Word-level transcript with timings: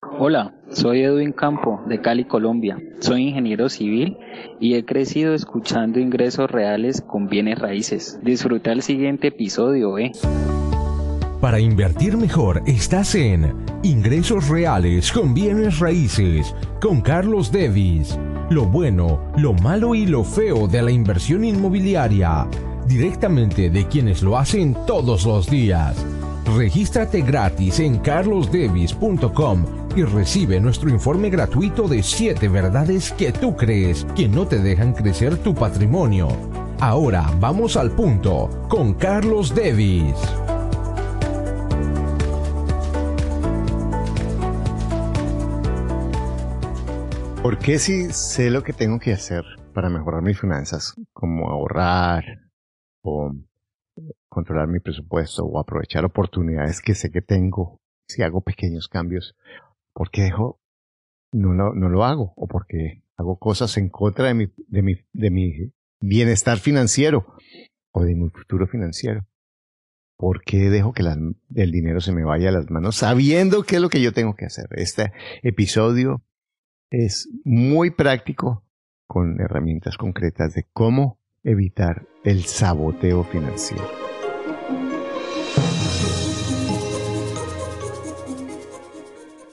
Hola, 0.00 0.54
soy 0.70 1.02
Edwin 1.02 1.32
Campo 1.32 1.80
de 1.86 2.00
Cali, 2.00 2.24
Colombia. 2.24 2.78
Soy 3.00 3.28
ingeniero 3.28 3.68
civil 3.68 4.16
y 4.60 4.74
he 4.74 4.84
crecido 4.84 5.34
escuchando 5.34 5.98
ingresos 5.98 6.48
reales 6.48 7.00
con 7.00 7.26
bienes 7.26 7.58
raíces. 7.58 8.20
Disfruta 8.22 8.70
el 8.70 8.82
siguiente 8.82 9.28
episodio, 9.28 9.98
¿eh? 9.98 10.12
Para 11.40 11.58
invertir 11.58 12.16
mejor 12.16 12.62
estás 12.66 13.16
en 13.16 13.54
Ingresos 13.82 14.48
Reales 14.48 15.10
con 15.10 15.34
Bienes 15.34 15.80
Raíces 15.80 16.54
con 16.80 17.00
Carlos 17.00 17.50
Devis. 17.50 18.16
Lo 18.50 18.66
bueno, 18.66 19.32
lo 19.36 19.52
malo 19.52 19.96
y 19.96 20.06
lo 20.06 20.22
feo 20.22 20.68
de 20.68 20.82
la 20.82 20.92
inversión 20.92 21.44
inmobiliaria. 21.44 22.46
Directamente 22.86 23.68
de 23.68 23.86
quienes 23.86 24.22
lo 24.22 24.38
hacen 24.38 24.76
todos 24.86 25.26
los 25.26 25.50
días. 25.50 26.04
Regístrate 26.56 27.20
gratis 27.20 27.80
en 27.80 27.98
carlosdevis.com 27.98 29.77
y 29.98 30.04
recibe 30.04 30.60
nuestro 30.60 30.90
informe 30.90 31.28
gratuito 31.28 31.88
de 31.88 32.04
7 32.04 32.46
verdades 32.48 33.10
que 33.12 33.32
tú 33.32 33.56
crees 33.56 34.04
que 34.14 34.28
no 34.28 34.46
te 34.46 34.60
dejan 34.60 34.92
crecer 34.92 35.36
tu 35.38 35.56
patrimonio. 35.56 36.28
Ahora 36.78 37.28
vamos 37.40 37.76
al 37.76 37.90
punto 37.90 38.48
con 38.68 38.94
Carlos 38.94 39.52
Devis. 39.52 40.14
¿Por 47.42 47.58
qué 47.58 47.80
si 47.80 48.12
sé 48.12 48.50
lo 48.50 48.62
que 48.62 48.72
tengo 48.72 49.00
que 49.00 49.12
hacer 49.12 49.44
para 49.74 49.90
mejorar 49.90 50.22
mis 50.22 50.38
finanzas, 50.38 50.94
como 51.12 51.50
ahorrar 51.50 52.24
o 53.02 53.32
controlar 54.28 54.68
mi 54.68 54.78
presupuesto 54.78 55.44
o 55.44 55.58
aprovechar 55.58 56.04
oportunidades 56.04 56.80
que 56.80 56.94
sé 56.94 57.10
que 57.10 57.20
tengo 57.20 57.80
si 58.06 58.22
hago 58.22 58.42
pequeños 58.42 58.86
cambios? 58.86 59.34
¿Por 59.98 60.12
qué 60.12 60.22
dejo? 60.22 60.60
No 61.32 61.54
lo, 61.54 61.74
no 61.74 61.88
lo 61.88 62.04
hago 62.04 62.32
o 62.36 62.46
porque 62.46 63.02
hago 63.16 63.36
cosas 63.36 63.76
en 63.78 63.88
contra 63.88 64.28
de 64.28 64.34
mi, 64.34 64.46
de 64.68 64.82
mi, 64.82 64.94
de 65.12 65.30
mi 65.32 65.72
bienestar 66.00 66.58
financiero 66.58 67.26
o 67.90 68.04
de 68.04 68.14
mi 68.14 68.30
futuro 68.30 68.68
financiero. 68.68 69.26
¿Por 70.16 70.44
qué 70.44 70.70
dejo 70.70 70.92
que 70.92 71.02
el 71.02 71.72
dinero 71.72 72.00
se 72.00 72.12
me 72.12 72.22
vaya 72.22 72.50
a 72.50 72.52
las 72.52 72.70
manos 72.70 72.94
sabiendo 72.94 73.64
qué 73.64 73.74
es 73.76 73.82
lo 73.82 73.88
que 73.88 74.00
yo 74.00 74.12
tengo 74.12 74.36
que 74.36 74.44
hacer? 74.44 74.66
Este 74.70 75.12
episodio 75.42 76.22
es 76.90 77.28
muy 77.42 77.90
práctico 77.90 78.64
con 79.08 79.40
herramientas 79.40 79.96
concretas 79.96 80.54
de 80.54 80.64
cómo 80.72 81.18
evitar 81.42 82.06
el 82.22 82.44
saboteo 82.44 83.24
financiero. 83.24 84.07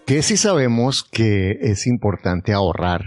¿Qué 0.06 0.22
si 0.22 0.38
sabemos 0.38 1.04
que 1.04 1.58
es 1.62 1.88
importante 1.88 2.54
ahorrar? 2.54 3.02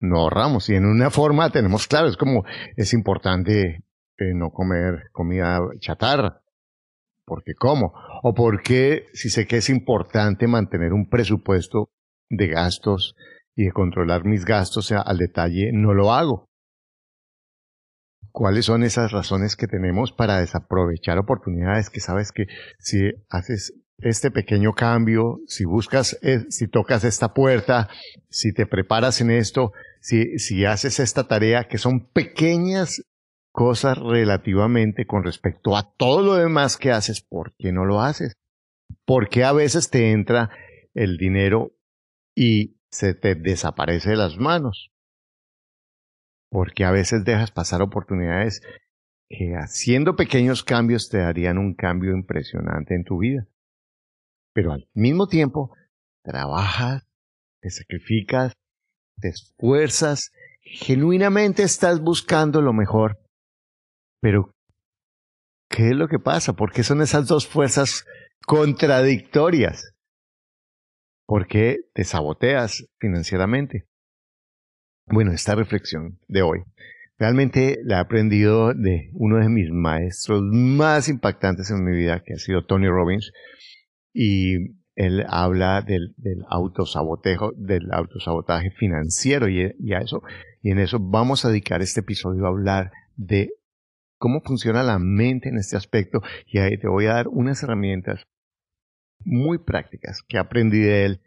No 0.00 0.18
ahorramos 0.18 0.68
y 0.68 0.74
en 0.74 0.84
una 0.84 1.10
forma 1.10 1.48
tenemos 1.48 1.86
claro, 1.86 2.08
es 2.08 2.18
como 2.18 2.44
es 2.76 2.92
importante 2.92 3.84
eh, 4.18 4.34
no 4.34 4.50
comer 4.50 5.08
comida 5.12 5.60
chatarra. 5.78 6.42
¿Por 7.24 7.42
qué 7.42 7.54
cómo? 7.54 7.94
O 8.22 8.34
porque 8.34 9.06
si 9.14 9.30
sé 9.30 9.46
que 9.46 9.56
es 9.56 9.70
importante 9.70 10.46
mantener 10.46 10.92
un 10.92 11.08
presupuesto 11.08 11.88
de 12.28 12.48
gastos 12.48 13.16
y 13.54 13.64
de 13.64 13.72
controlar 13.72 14.26
mis 14.26 14.44
gastos 14.44 14.92
al 14.92 15.16
detalle, 15.16 15.70
no 15.72 15.94
lo 15.94 16.12
hago. 16.12 16.50
¿Cuáles 18.30 18.66
son 18.66 18.82
esas 18.82 19.10
razones 19.10 19.56
que 19.56 19.66
tenemos 19.66 20.12
para 20.12 20.38
desaprovechar 20.38 21.16
oportunidades 21.16 21.88
que 21.88 22.00
sabes 22.00 22.30
que 22.30 22.44
si 22.78 23.10
haces 23.30 23.79
este 24.02 24.30
pequeño 24.30 24.72
cambio, 24.72 25.40
si 25.46 25.64
buscas, 25.64 26.18
eh, 26.22 26.46
si 26.48 26.68
tocas 26.68 27.04
esta 27.04 27.34
puerta, 27.34 27.88
si 28.28 28.52
te 28.52 28.66
preparas 28.66 29.20
en 29.20 29.30
esto, 29.30 29.72
si, 30.00 30.38
si 30.38 30.64
haces 30.64 31.00
esta 31.00 31.28
tarea, 31.28 31.68
que 31.68 31.78
son 31.78 32.06
pequeñas 32.12 33.02
cosas 33.52 33.98
relativamente 33.98 35.06
con 35.06 35.24
respecto 35.24 35.76
a 35.76 35.92
todo 35.96 36.22
lo 36.22 36.34
demás 36.34 36.76
que 36.76 36.90
haces, 36.90 37.20
¿por 37.20 37.54
qué 37.58 37.72
no 37.72 37.84
lo 37.84 38.00
haces? 38.00 38.34
Porque 39.04 39.44
a 39.44 39.52
veces 39.52 39.90
te 39.90 40.12
entra 40.12 40.50
el 40.94 41.16
dinero 41.16 41.72
y 42.34 42.76
se 42.90 43.14
te 43.14 43.34
desaparece 43.34 44.10
de 44.10 44.16
las 44.16 44.36
manos. 44.36 44.90
Porque 46.50 46.84
a 46.84 46.90
veces 46.90 47.24
dejas 47.24 47.50
pasar 47.50 47.82
oportunidades 47.82 48.62
que 49.28 49.54
haciendo 49.54 50.16
pequeños 50.16 50.64
cambios 50.64 51.08
te 51.08 51.18
darían 51.18 51.58
un 51.58 51.74
cambio 51.74 52.12
impresionante 52.12 52.94
en 52.96 53.04
tu 53.04 53.18
vida. 53.18 53.46
Pero 54.52 54.72
al 54.72 54.88
mismo 54.94 55.28
tiempo, 55.28 55.74
trabajas, 56.22 57.06
te 57.60 57.70
sacrificas, 57.70 58.54
te 59.20 59.28
esfuerzas, 59.28 60.32
genuinamente 60.62 61.62
estás 61.62 62.00
buscando 62.00 62.60
lo 62.62 62.72
mejor. 62.72 63.18
Pero, 64.20 64.52
¿qué 65.68 65.88
es 65.90 65.96
lo 65.96 66.08
que 66.08 66.18
pasa? 66.18 66.54
¿Por 66.54 66.72
qué 66.72 66.82
son 66.82 67.02
esas 67.02 67.26
dos 67.26 67.46
fuerzas 67.46 68.04
contradictorias? 68.46 69.94
¿Por 71.26 71.46
qué 71.46 71.78
te 71.94 72.04
saboteas 72.04 72.86
financieramente? 72.98 73.86
Bueno, 75.06 75.32
esta 75.32 75.54
reflexión 75.54 76.18
de 76.28 76.42
hoy 76.42 76.64
realmente 77.20 77.78
la 77.84 77.98
he 77.98 78.00
aprendido 78.00 78.72
de 78.72 79.10
uno 79.12 79.36
de 79.36 79.48
mis 79.50 79.70
maestros 79.70 80.42
más 80.42 81.08
impactantes 81.08 81.70
en 81.70 81.84
mi 81.84 81.96
vida, 81.96 82.22
que 82.24 82.32
ha 82.32 82.38
sido 82.38 82.64
Tony 82.64 82.88
Robbins, 82.88 83.30
y 84.12 84.80
él 84.96 85.24
habla 85.28 85.82
del, 85.82 86.14
del 86.16 86.44
autosabotejo, 86.48 87.52
del 87.56 87.92
autosabotaje 87.92 88.70
financiero 88.70 89.48
y, 89.48 89.62
a 89.92 89.98
eso, 89.98 90.22
y 90.62 90.70
en 90.70 90.78
eso 90.78 90.98
vamos 91.00 91.44
a 91.44 91.48
dedicar 91.48 91.80
este 91.80 92.00
episodio 92.00 92.44
a 92.44 92.48
hablar 92.48 92.92
de 93.16 93.50
cómo 94.18 94.42
funciona 94.42 94.82
la 94.82 94.98
mente 94.98 95.48
en 95.48 95.56
este 95.56 95.76
aspecto 95.76 96.20
y 96.46 96.58
ahí 96.58 96.78
te 96.78 96.88
voy 96.88 97.06
a 97.06 97.14
dar 97.14 97.28
unas 97.28 97.62
herramientas 97.62 98.24
muy 99.24 99.58
prácticas 99.58 100.22
que 100.28 100.38
aprendí 100.38 100.80
de 100.80 101.04
él, 101.06 101.20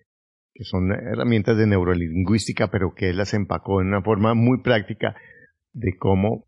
que 0.53 0.63
son 0.63 0.91
herramientas 0.91 1.57
de 1.57 1.65
neurolingüística, 1.65 2.69
pero 2.69 2.93
que 2.93 3.09
él 3.09 3.17
las 3.17 3.33
empacó 3.33 3.81
en 3.81 3.87
una 3.87 4.03
forma 4.03 4.35
muy 4.35 4.61
práctica 4.61 5.15
de 5.73 5.97
cómo 5.97 6.45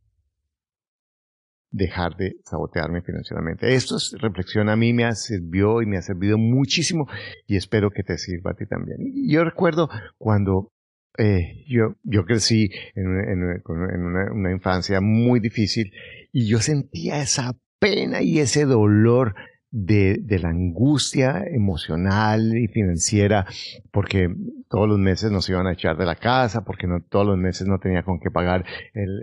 dejar 1.72 2.16
de 2.16 2.38
sabotearme 2.44 3.02
financieramente. 3.02 3.74
Esto 3.74 3.98
es 3.98 4.16
reflexión 4.20 4.70
a 4.70 4.76
mí 4.76 4.94
me 4.94 5.06
ha 5.06 5.14
servido 5.14 5.82
y 5.82 5.86
me 5.86 5.98
ha 5.98 6.02
servido 6.02 6.38
muchísimo 6.38 7.08
y 7.48 7.58
espero 7.58 7.92
que 7.92 8.04
te 8.04 8.18
sirva 8.18 8.52
a 8.52 8.56
ti 8.56 8.66
también. 8.66 8.98
Yo 9.28 9.44
recuerdo 9.44 9.90
cuando 10.18 10.72
eh, 11.18 11.64
yo, 11.68 11.96
yo 12.04 12.26
crecí 12.26 12.70
en, 12.96 13.08
una 13.08 14.52
infancia 14.52 15.02
muy 15.02 15.40
difícil 15.40 15.92
y 16.32 16.48
yo 16.48 16.60
sentía 16.60 17.22
esa 17.22 17.54
pena 17.80 18.22
y 18.22 18.40
ese 18.40 18.66
dolor 18.66 19.36
de, 19.76 20.40
la 20.40 20.50
angustia 20.50 21.44
emocional 21.52 22.58
y 22.58 22.68
financiera, 22.68 23.46
porque 23.92 24.34
todos 24.70 24.88
los 24.88 24.98
meses 24.98 25.32
nos 25.32 25.50
iban 25.50 25.68
a 25.68 25.74
echar 25.74 25.98
de 25.98 26.06
la 26.06 26.16
casa, 26.16 26.64
porque 26.64 26.88
no, 26.88 27.02
todos 27.02 27.28
los 27.28 27.38
meses 27.38 27.68
no 27.68 27.80
tenía 27.80 28.04
con 28.04 28.20
qué 28.20 28.32
pagar 28.32 28.64
el, 28.94 29.22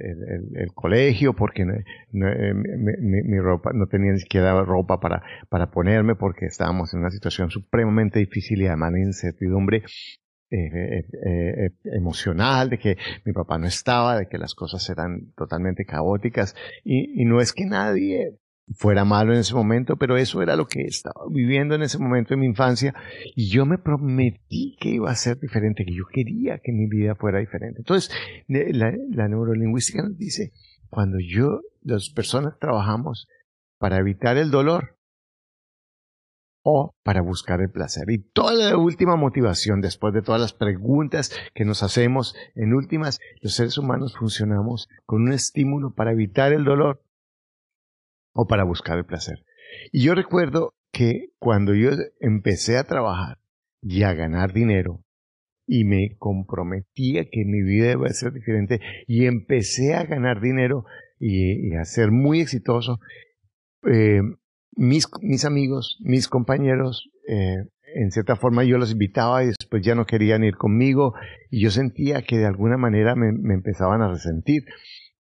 el, 0.54 0.72
colegio, 0.74 1.34
porque 1.34 1.62
eh, 1.62 1.84
mi, 2.12 3.38
ropa, 3.38 3.70
no 3.72 3.86
tenía 3.86 4.12
ni 4.12 4.20
siquiera 4.20 4.62
ropa 4.62 5.00
para, 5.00 5.22
para 5.48 5.70
ponerme, 5.70 6.16
porque 6.16 6.46
estábamos 6.46 6.92
en 6.92 7.00
una 7.00 7.10
situación 7.10 7.50
supremamente 7.50 8.18
difícil 8.18 8.60
y 8.60 8.66
además 8.66 8.92
de 8.92 9.00
incertidumbre 9.00 9.82
eh, 10.50 10.58
eh, 10.66 11.04
eh, 11.26 11.70
emocional, 11.96 12.68
de 12.68 12.78
que 12.78 12.98
mi 13.24 13.32
papá 13.32 13.56
no 13.56 13.66
estaba, 13.66 14.18
de 14.18 14.26
que 14.26 14.36
las 14.36 14.54
cosas 14.54 14.86
eran 14.90 15.32
totalmente 15.34 15.86
caóticas. 15.86 16.54
Y, 16.84 17.22
y, 17.22 17.24
no 17.24 17.40
es 17.40 17.54
que 17.54 17.64
nadie 17.64 18.36
fuera 18.74 19.04
malo 19.04 19.32
en 19.32 19.40
ese 19.40 19.54
momento, 19.54 19.96
pero 19.96 20.16
eso 20.16 20.42
era 20.42 20.56
lo 20.56 20.66
que 20.66 20.82
estaba 20.82 21.24
viviendo 21.30 21.74
en 21.74 21.82
ese 21.82 21.98
momento 21.98 22.30
de 22.30 22.40
mi 22.40 22.46
infancia 22.46 22.94
y 23.34 23.50
yo 23.50 23.66
me 23.66 23.78
prometí 23.78 24.76
que 24.80 24.90
iba 24.90 25.10
a 25.10 25.16
ser 25.16 25.38
diferente, 25.38 25.84
que 25.84 25.94
yo 25.94 26.04
quería 26.12 26.58
que 26.58 26.72
mi 26.72 26.86
vida 26.86 27.14
fuera 27.14 27.38
diferente. 27.38 27.80
Entonces, 27.80 28.10
la, 28.48 28.92
la 29.10 29.28
neurolingüística 29.28 30.02
nos 30.02 30.16
dice, 30.16 30.52
cuando 30.88 31.18
yo, 31.18 31.60
las 31.80 32.10
personas 32.10 32.58
trabajamos 32.58 33.28
para 33.78 33.98
evitar 33.98 34.36
el 34.36 34.50
dolor 34.50 34.96
o 36.62 36.94
para 37.02 37.22
buscar 37.22 37.60
el 37.60 37.70
placer. 37.70 38.08
Y 38.10 38.18
toda 38.18 38.52
la 38.54 38.76
última 38.76 39.16
motivación, 39.16 39.80
después 39.80 40.14
de 40.14 40.22
todas 40.22 40.40
las 40.40 40.52
preguntas 40.52 41.32
que 41.54 41.64
nos 41.64 41.82
hacemos, 41.82 42.34
en 42.54 42.74
últimas, 42.74 43.20
los 43.40 43.54
seres 43.54 43.78
humanos 43.78 44.14
funcionamos 44.16 44.88
con 45.04 45.22
un 45.22 45.32
estímulo 45.32 45.94
para 45.94 46.12
evitar 46.12 46.52
el 46.52 46.64
dolor 46.64 47.02
o 48.32 48.46
para 48.46 48.64
buscar 48.64 48.98
el 48.98 49.04
placer. 49.04 49.44
Y 49.90 50.04
yo 50.04 50.14
recuerdo 50.14 50.74
que 50.92 51.30
cuando 51.38 51.74
yo 51.74 51.90
empecé 52.20 52.76
a 52.76 52.84
trabajar 52.84 53.38
y 53.80 54.02
a 54.02 54.12
ganar 54.14 54.52
dinero 54.52 55.04
y 55.66 55.84
me 55.84 56.16
comprometía 56.18 57.24
que 57.30 57.44
mi 57.44 57.62
vida 57.62 57.92
iba 57.92 58.06
a 58.06 58.12
ser 58.12 58.32
diferente 58.32 58.80
y 59.06 59.26
empecé 59.26 59.94
a 59.94 60.04
ganar 60.04 60.40
dinero 60.40 60.84
y, 61.18 61.74
a 61.76 61.84
ser 61.84 62.10
muy 62.10 62.40
exitoso, 62.40 62.98
eh, 63.88 64.20
mis, 64.72 65.06
amigos, 65.44 65.98
mis 66.02 66.28
compañeros, 66.28 67.10
eh, 67.28 67.68
en 67.94 68.10
cierta 68.10 68.36
forma 68.36 68.64
yo 68.64 68.76
los 68.76 68.92
invitaba 68.92 69.44
y 69.44 69.48
después 69.48 69.82
ya 69.82 69.94
no 69.94 70.04
querían 70.04 70.42
ir 70.42 70.56
conmigo 70.56 71.14
y 71.50 71.62
yo 71.62 71.70
sentía 71.70 72.22
que 72.22 72.38
de 72.38 72.46
alguna 72.46 72.76
manera 72.76 73.14
me 73.14 73.54
empezaban 73.54 74.02
a 74.02 74.08
resentir 74.08 74.64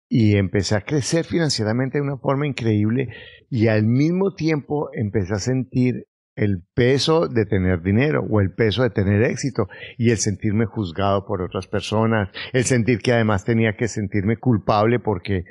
y 0.10 0.36
empecé 0.38 0.76
a 0.76 0.82
crecer 0.82 1.26
financieramente 1.26 1.98
de 1.98 2.04
una 2.04 2.18
forma 2.18 2.48
increíble 2.48 3.10
y 3.50 3.68
al 3.68 3.84
mismo 3.84 4.34
tiempo 4.34 4.90
empecé 4.94 5.34
a 5.34 5.40
sentir 5.40 6.06
el 6.36 6.62
peso 6.76 7.28
de 7.28 7.46
tener 7.46 7.82
dinero 7.82 8.24
o 8.30 8.40
el 8.40 8.54
peso 8.54 8.84
de 8.84 8.92
tener 8.92 9.24
éxito 9.24 9.68
y 9.98 10.12
el 10.12 10.18
sentirme 10.18 10.66
juzgado 10.66 11.26
por 11.26 11.42
otras 11.42 11.68
personas, 11.68 12.30
el 12.54 12.64
sentir 12.64 13.00
que 13.00 13.12
además 13.12 13.44
tenía 13.44 13.76
que 13.76 13.88
sentirme 13.88 14.38
culpable 14.38 15.00
porque 15.00 15.46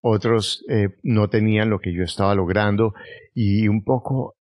otros 0.00 0.64
eh, 0.68 0.88
no 1.04 1.28
tenían 1.28 1.70
lo 1.70 1.78
que 1.78 1.94
yo 1.94 2.02
estaba 2.02 2.34
logrando 2.34 2.92
y 3.34 3.68
un 3.68 3.84
poco 3.84 4.34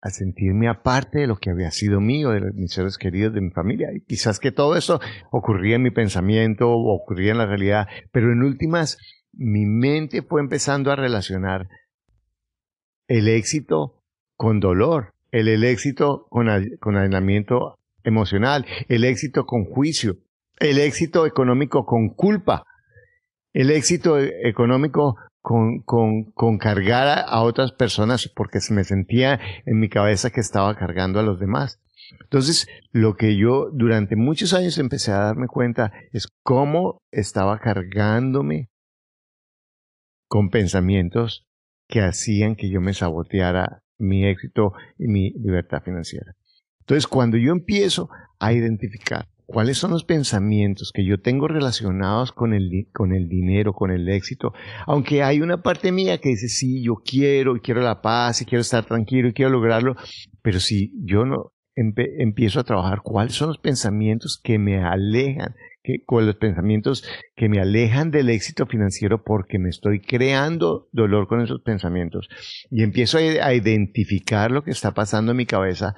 a 0.00 0.10
sentirme 0.10 0.68
aparte 0.68 1.20
de 1.20 1.26
lo 1.26 1.36
que 1.36 1.50
había 1.50 1.70
sido 1.70 2.00
mío, 2.00 2.30
de 2.30 2.52
mis 2.52 2.72
seres 2.72 2.98
queridos, 2.98 3.34
de 3.34 3.40
mi 3.40 3.50
familia. 3.50 3.90
Y 3.92 4.00
quizás 4.00 4.38
que 4.38 4.52
todo 4.52 4.76
eso 4.76 5.00
ocurría 5.30 5.76
en 5.76 5.82
mi 5.82 5.90
pensamiento 5.90 6.70
ocurría 6.70 7.32
en 7.32 7.38
la 7.38 7.46
realidad, 7.46 7.88
pero 8.12 8.32
en 8.32 8.42
últimas 8.42 8.98
mi 9.32 9.66
mente 9.66 10.22
fue 10.22 10.40
empezando 10.40 10.90
a 10.90 10.96
relacionar 10.96 11.68
el 13.08 13.28
éxito 13.28 14.02
con 14.36 14.60
dolor, 14.60 15.14
el, 15.32 15.64
éxito 15.64 16.26
con, 16.30 16.48
con 16.80 16.96
emocional, 18.04 18.66
el 18.88 19.04
éxito 19.04 19.46
con 19.46 19.64
juicio, 19.64 20.18
el 20.58 20.78
éxito 20.78 21.26
económico 21.26 21.84
con 21.84 22.10
culpa, 22.10 22.64
el 23.52 23.70
éxito 23.70 24.18
económico 24.18 25.16
con, 25.48 25.80
con, 26.34 26.58
cargar 26.58 27.24
a, 27.26 27.40
otras 27.40 27.72
personas 27.72 28.28
porque 28.28 28.60
se 28.60 28.74
me 28.74 28.84
sentía 28.84 29.40
en 29.64 29.80
mi 29.80 29.88
cabeza 29.88 30.28
que 30.28 30.42
estaba 30.42 30.76
cargando 30.76 31.20
a 31.20 31.22
los 31.22 31.40
demás. 31.40 31.80
Entonces, 32.20 32.68
lo 32.92 33.16
que 33.16 33.38
yo 33.38 33.70
durante 33.72 34.14
muchos 34.14 34.52
años 34.52 34.76
empecé 34.76 35.10
a 35.10 35.20
darme 35.20 35.46
cuenta 35.46 35.90
es 36.12 36.28
cómo 36.42 37.00
estaba 37.10 37.60
cargándome 37.60 38.68
con 40.28 40.50
pensamientos 40.50 41.46
que 41.88 42.02
hacían 42.02 42.54
que 42.54 42.68
yo 42.68 42.82
me 42.82 42.92
saboteara 42.92 43.82
mi 43.96 44.26
éxito 44.26 44.74
y 44.98 45.08
mi 45.08 45.30
libertad 45.30 45.82
financiera. 45.82 46.34
Entonces, 46.80 47.06
cuando 47.06 47.38
yo 47.38 47.52
empiezo 47.52 48.10
a 48.38 48.52
identificar 48.52 49.28
cuáles 49.48 49.78
son 49.78 49.92
los 49.92 50.04
pensamientos 50.04 50.92
que 50.92 51.06
yo 51.06 51.20
tengo 51.20 51.48
relacionados 51.48 52.32
con 52.32 52.52
el, 52.52 52.86
con 52.92 53.14
el 53.14 53.30
dinero, 53.30 53.72
con 53.72 53.90
el 53.90 54.06
éxito, 54.10 54.52
aunque 54.86 55.22
hay 55.22 55.40
una 55.40 55.62
parte 55.62 55.90
mía 55.90 56.18
que 56.18 56.28
dice, 56.28 56.48
sí, 56.48 56.82
yo 56.84 56.96
quiero, 56.96 57.56
y 57.56 57.60
quiero 57.60 57.80
la 57.80 58.02
paz, 58.02 58.42
y 58.42 58.44
quiero 58.44 58.60
estar 58.60 58.84
tranquilo, 58.84 59.28
y 59.28 59.32
quiero 59.32 59.50
lograrlo, 59.50 59.96
pero 60.42 60.60
si 60.60 60.92
yo 61.02 61.24
no 61.24 61.52
empiezo 61.74 62.60
a 62.60 62.64
trabajar 62.64 63.00
cuáles 63.02 63.34
son 63.34 63.48
los 63.48 63.58
pensamientos 63.58 64.38
que 64.42 64.58
me 64.58 64.84
alejan, 64.84 65.54
que, 65.82 66.04
con 66.04 66.26
los 66.26 66.36
pensamientos 66.36 67.08
que 67.34 67.48
me 67.48 67.58
alejan 67.58 68.10
del 68.10 68.28
éxito 68.28 68.66
financiero 68.66 69.22
porque 69.24 69.58
me 69.58 69.70
estoy 69.70 70.00
creando 70.00 70.88
dolor 70.92 71.26
con 71.26 71.40
esos 71.40 71.62
pensamientos 71.62 72.28
y 72.70 72.82
empiezo 72.82 73.16
a, 73.16 73.54
identificar 73.54 74.50
lo 74.50 74.62
que 74.62 74.72
está 74.72 74.92
pasando 74.92 75.30
en 75.30 75.38
mi 75.38 75.46
cabeza, 75.46 75.94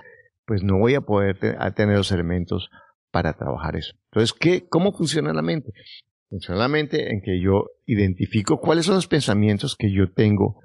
pues 0.46 0.62
no 0.62 0.78
voy 0.78 0.94
a 0.94 1.00
poder 1.00 1.38
tener 1.74 1.96
los 1.96 2.12
elementos 2.12 2.70
para 3.10 3.34
trabajar 3.34 3.76
eso. 3.76 3.94
Entonces, 4.10 4.32
¿qué, 4.38 4.66
¿cómo 4.68 4.92
funciona 4.92 5.32
la 5.32 5.42
mente? 5.42 5.72
Funciona 6.28 6.60
la 6.60 6.68
mente 6.68 7.12
en 7.12 7.22
que 7.22 7.40
yo 7.40 7.66
identifico 7.86 8.60
cuáles 8.60 8.86
son 8.86 8.94
los 8.94 9.08
pensamientos 9.08 9.76
que 9.76 9.92
yo 9.92 10.12
tengo 10.12 10.60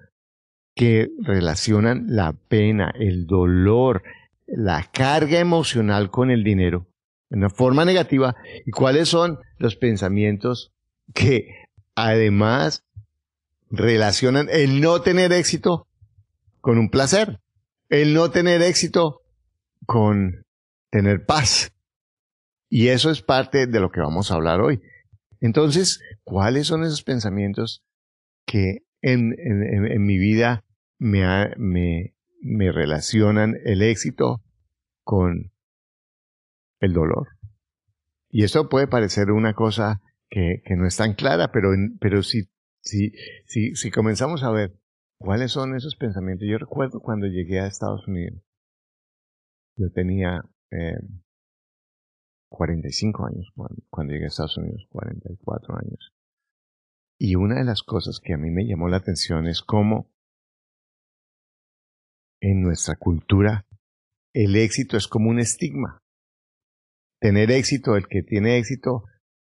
que 0.76 1.10
relacionan 1.20 2.06
la 2.10 2.34
pena, 2.34 2.92
el 3.00 3.26
dolor, 3.26 4.04
la 4.46 4.90
carga 4.92 5.40
emocional 5.40 6.12
con 6.12 6.30
el 6.30 6.44
dinero 6.44 6.88
en 7.32 7.40
una 7.40 7.50
forma 7.50 7.86
negativa 7.86 8.36
y 8.66 8.72
cuáles 8.72 9.10
son 9.10 9.40
los 9.58 9.76
pensamientos 9.76 10.74
que 11.14 11.48
además 11.96 12.84
relacionan 13.70 14.48
el 14.52 14.82
no 14.82 15.02
tener 15.02 15.32
éxito 15.32 15.88
con 16.62 16.78
un 16.78 16.90
placer, 16.90 17.40
el 17.90 18.14
no 18.14 18.32
tener 18.32 18.62
éxito 18.62 19.22
con 19.86 20.46
tener 20.90 21.26
paz, 21.26 21.72
y 22.76 22.90
eso 22.90 23.10
es 23.10 23.22
parte 23.22 23.68
de 23.68 23.80
lo 23.80 23.90
que 23.90 24.02
vamos 24.02 24.30
a 24.30 24.36
hablar 24.36 24.60
hoy. 24.60 24.82
Entonces, 25.40 26.02
¿cuáles 26.26 26.68
son 26.68 26.84
esos 26.84 27.04
pensamientos 27.04 27.86
que 28.46 28.80
en, 29.02 29.30
mi 30.06 30.18
vida 30.18 30.66
me, 31.00 31.54
me, 31.56 32.72
relacionan 32.74 33.56
el 33.64 33.82
éxito 33.82 34.44
con 35.06 35.54
el 36.82 36.92
dolor? 36.92 37.30
Y 38.30 38.44
eso 38.44 38.68
puede 38.68 38.88
parecer 38.88 39.32
una 39.32 39.54
cosa 39.54 40.02
que, 40.30 40.62
no 40.76 40.86
es 40.86 40.98
tan 40.98 41.14
clara, 41.14 41.54
pero, 41.54 41.70
pero 42.02 42.24
si, 42.24 42.50
si, 42.82 43.14
si, 43.46 43.74
si 43.76 43.90
comenzamos 43.90 44.44
a 44.44 44.52
ver 44.52 44.78
cuáles 45.18 45.54
son 45.54 45.78
esos 45.78 45.96
pensamientos, 45.96 46.46
yo 46.46 46.58
recuerdo 46.58 47.00
cuando 47.00 47.28
llegué 47.28 47.62
a 47.62 47.68
Estados 47.68 48.06
Unidos, 48.06 48.42
yo 49.78 49.90
tenía 49.94 50.42
eh, 50.72 50.98
45 52.56 53.26
años, 53.26 53.54
cuando 53.90 54.14
llegué 54.14 54.26
a 54.26 54.28
Estados 54.30 54.58
Unidos, 54.58 54.88
44 54.90 55.76
años. 55.78 56.14
Y 57.20 57.36
una 57.36 57.60
de 57.60 57.66
las 57.66 57.84
cosas 57.84 58.20
que 58.20 58.34
a 58.34 58.38
mí 58.38 58.50
me 58.50 58.66
llamó 58.66 58.90
la 58.90 58.98
atención 58.98 59.48
es 59.48 59.62
cómo 59.62 60.12
en 62.42 62.62
nuestra 62.62 62.96
cultura 62.96 63.66
el 64.34 64.56
éxito 64.56 64.98
es 64.98 65.08
como 65.08 65.30
un 65.30 65.40
estigma. 65.40 66.04
Tener 67.22 67.52
éxito, 67.52 67.96
el 67.96 68.08
que 68.08 68.22
tiene 68.22 68.58
éxito, 68.58 69.06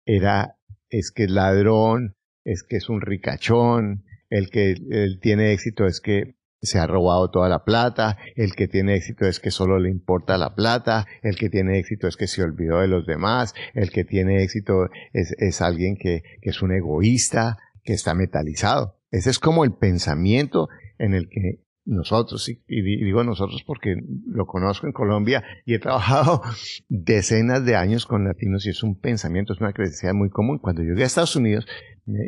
era, 0.06 0.58
es 0.88 1.10
que 1.10 1.24
es 1.24 1.30
ladrón, 1.30 2.14
es 2.44 2.62
que 2.62 2.76
es 2.76 2.88
un 2.88 3.00
ricachón, 3.00 4.04
el 4.30 4.50
que 4.50 4.76
tiene 5.20 5.52
éxito 5.52 5.86
es 5.86 6.00
que 6.00 6.37
se 6.60 6.78
ha 6.78 6.86
robado 6.86 7.30
toda 7.30 7.48
la 7.48 7.64
plata, 7.64 8.18
el 8.36 8.54
que 8.54 8.68
tiene 8.68 8.94
éxito 8.96 9.26
es 9.26 9.40
que 9.40 9.50
solo 9.50 9.78
le 9.78 9.90
importa 9.90 10.38
la 10.38 10.54
plata, 10.54 11.06
el 11.22 11.36
que 11.36 11.50
tiene 11.50 11.78
éxito 11.78 12.08
es 12.08 12.16
que 12.16 12.26
se 12.26 12.42
olvidó 12.42 12.80
de 12.80 12.88
los 12.88 13.06
demás, 13.06 13.54
el 13.74 13.90
que 13.90 14.04
tiene 14.04 14.42
éxito 14.42 14.88
es, 15.12 15.34
es 15.38 15.62
alguien 15.62 15.96
que, 15.96 16.22
que 16.42 16.50
es 16.50 16.62
un 16.62 16.72
egoísta, 16.72 17.58
que 17.84 17.94
está 17.94 18.14
metalizado. 18.14 18.96
Ese 19.10 19.30
es 19.30 19.38
como 19.38 19.64
el 19.64 19.72
pensamiento 19.72 20.68
en 20.98 21.14
el 21.14 21.28
que 21.28 21.62
nosotros, 21.88 22.46
y, 22.48 22.60
digo 22.66 23.24
nosotros 23.24 23.64
porque 23.66 23.96
lo 24.26 24.44
conozco 24.44 24.86
en 24.86 24.92
Colombia 24.92 25.42
y 25.64 25.74
he 25.74 25.78
trabajado 25.78 26.42
decenas 26.88 27.64
de 27.64 27.76
años 27.76 28.04
con 28.04 28.24
latinos 28.24 28.66
y 28.66 28.70
es 28.70 28.82
un 28.82 29.00
pensamiento, 29.00 29.54
es 29.54 29.60
una 29.60 29.72
creencia 29.72 30.12
muy 30.12 30.28
común. 30.28 30.58
Cuando 30.58 30.82
llegué 30.82 31.02
a 31.02 31.06
Estados 31.06 31.34
Unidos 31.34 31.66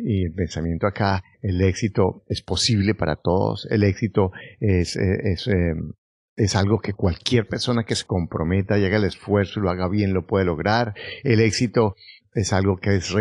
y 0.03 0.25
el 0.25 0.33
pensamiento 0.33 0.87
acá, 0.87 1.23
el 1.41 1.61
éxito 1.61 2.23
es 2.27 2.41
posible 2.41 2.93
para 2.93 3.15
todos, 3.15 3.67
el 3.71 3.83
éxito 3.83 4.31
es, 4.59 4.95
es, 4.95 5.47
em, 5.47 5.93
es 6.35 6.55
algo 6.55 6.79
que 6.79 6.93
cualquier 6.93 7.47
persona 7.47 7.83
que 7.83 7.95
se 7.95 8.05
comprometa 8.05 8.77
y 8.77 8.85
haga 8.85 8.97
el 8.97 9.05
esfuerzo 9.05 9.59
y 9.59 9.63
lo 9.63 9.69
haga 9.69 9.87
bien 9.87 10.13
lo 10.13 10.25
puede 10.25 10.45
lograr. 10.45 10.93
El 11.23 11.39
éxito 11.39 11.95
es 12.33 12.53
algo 12.53 12.77
que 12.77 12.95
es 12.95 13.13